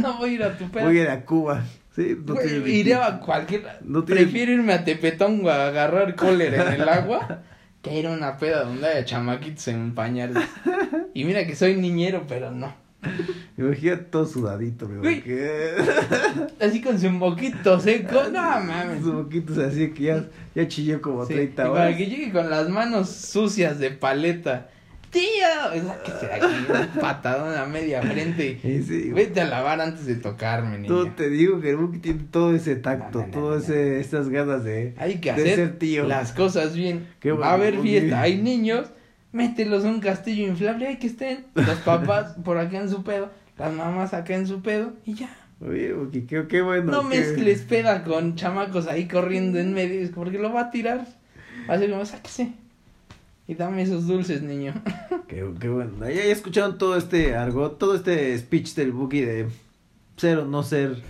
[0.00, 0.84] No voy a ir a tu pedo.
[0.86, 1.64] Voy a ir a Cuba.
[1.96, 3.64] Sí, no Güey, iré a cualquier.
[3.82, 7.42] No tiene- Prefiero irme a Tepetongo a agarrar cólera en el agua
[7.82, 10.42] que ir a una peda donde haya chamaquitos en pañales.
[11.14, 12.74] Y mira que soy niñero, pero no.
[13.56, 15.74] Imagínate todo sudadito, porque-
[16.60, 18.22] Así con su moquito seco.
[18.32, 19.02] No mames.
[19.02, 20.24] Sus boquitos así que ya,
[20.54, 21.84] ya chilló como Sí, 30 y horas.
[21.86, 24.68] para que llegue con las manos sucias de paleta.
[25.10, 25.82] ¡Tío!
[25.86, 26.46] Sáquese de aquí,
[26.94, 28.58] un patadón a media frente.
[28.88, 29.10] Sí.
[29.10, 31.14] Vete a lavar antes de tocarme, niña.
[31.16, 34.94] te digo que Buki tiene todo ese tacto, No, no, no, ese, esas ganas de,
[34.98, 36.04] Hay que de hacer ser tío.
[36.06, 37.06] las cosas bien.
[37.20, 38.88] Qué Va a haber fiesta, hay niños,
[39.32, 43.30] mételos a un castillo inflable, hay que estén los papás por acá en su pedo,
[43.58, 45.30] las mamás acá en su pedo y ya.
[45.60, 46.92] Oye, Buki, qué, qué bueno.
[46.92, 50.70] No qué- mezcles peda con chamacos ahí corriendo en medio, es porque lo va a
[50.70, 51.04] tirar.
[51.68, 52.52] Va a ser como, sáquese.
[53.48, 54.74] Y dame esos dulces, niño.
[55.26, 55.98] Qué, qué bueno.
[56.00, 59.48] Ya, ya escucharon todo este argot, todo este speech del Buki de
[60.16, 61.02] ser o no ser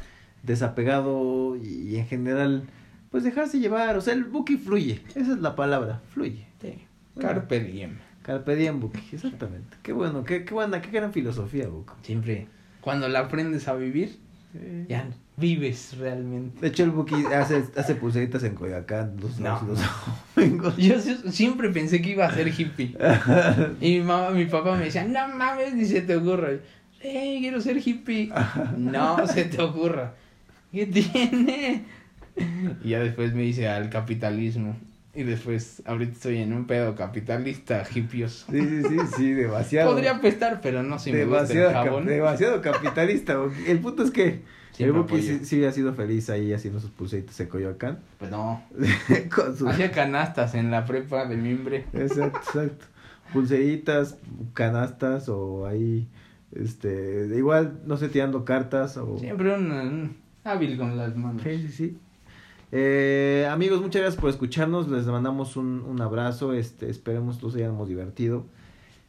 [0.45, 2.63] desapegado y, y en general,
[3.11, 3.97] pues dejarse llevar.
[3.97, 5.03] O sea, el Buki fluye.
[5.11, 6.47] Esa es la palabra, fluye.
[6.63, 6.79] Sí.
[7.19, 7.99] Carpe diem.
[8.23, 9.77] Carpe diem, Buki, exactamente.
[9.83, 11.93] Qué bueno, qué, qué buena, qué gran filosofía, Buki.
[12.03, 12.47] Siempre,
[12.81, 14.17] cuando la aprendes a vivir,
[14.89, 15.09] ya
[15.39, 16.61] vives realmente.
[16.61, 19.61] De hecho, el Buki hace, hace pulseritas en Coyoacán los, No.
[19.67, 19.79] los,
[20.53, 20.77] los.
[20.77, 22.97] Yo si- siempre pensé que iba a ser hippie.
[23.81, 26.51] Y mi mamá, mi papá me decía, no mames, ni se te ocurra.
[27.01, 28.31] Eh, quiero ser hippie.
[28.77, 30.15] No se te ocurra.
[30.73, 31.85] ¿Qué tiene?
[32.85, 34.77] Y ya después me hice al capitalismo.
[35.15, 38.45] Y después, ahorita estoy en un pedo capitalista, hippios.
[38.51, 39.91] Sí, sí, sí, sí, demasiado.
[39.93, 42.07] Podría apestar, pero no si me gusta el demasiado, cap- jabón.
[42.07, 43.37] demasiado capitalista.
[43.67, 44.43] El punto es que
[44.79, 45.39] Siempre Buki apoyo.
[45.41, 47.99] sí, sí ha sido feliz ahí haciendo sus pulseritas en Coyoacán.
[48.19, 48.63] Pues no.
[49.59, 49.69] Su...
[49.69, 51.87] Hacía canastas en la prepa de mimbre.
[51.93, 52.87] Exacto, exacto.
[53.33, 54.19] Pulseritas,
[54.55, 56.07] canastas o ahí,
[56.53, 59.19] este, igual, no sé, tirando cartas o...
[59.19, 61.43] Siempre un, un hábil con las manos.
[61.43, 61.99] Sí, sí, sí.
[62.71, 64.89] Eh, amigos, muchas gracias por escucharnos.
[64.89, 66.53] Les mandamos un, un abrazo.
[66.53, 68.47] Este, esperemos los hayamos divertido.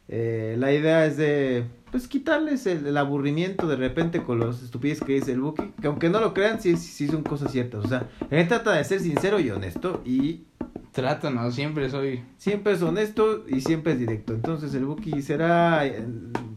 [0.08, 5.04] Eh, la idea es de, pues, quitarles el, el aburrimiento de repente con los estupideces
[5.04, 5.72] que dice el Buki.
[5.80, 7.84] Que aunque no lo crean, sí, sí son cosas ciertas.
[7.84, 10.02] O sea, él trata de ser sincero y honesto.
[10.04, 10.44] Y
[10.92, 12.24] Trato, no, siempre soy.
[12.36, 14.34] siempre es honesto y siempre es directo.
[14.34, 16.04] Entonces el Buki será, eh,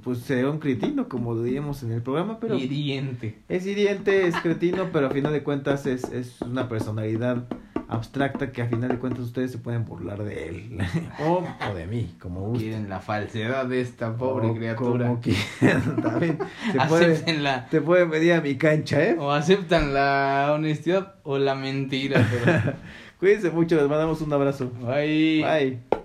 [0.01, 2.55] pues, será un cretino, como diríamos en el programa, pero...
[2.55, 3.43] hiriente.
[3.47, 7.45] Es hiriente, es cretino, pero a final de cuentas es, es una personalidad
[7.93, 10.79] abstracta que a final de cuentas ustedes se pueden burlar de él.
[11.19, 12.67] o, o de mí, como gusten.
[12.67, 15.07] Quieren la falsedad de esta pobre O criatura.
[15.07, 16.37] Como quieran, también.
[16.71, 19.15] Se puede, te pueden venir a mi cancha, ¿eh?
[19.17, 22.25] O aceptan la honestidad o la mentira.
[22.29, 22.73] Pero...
[23.19, 24.69] Cuídense mucho, les mandamos un abrazo.
[24.81, 25.43] Bye.
[25.43, 26.02] Bye.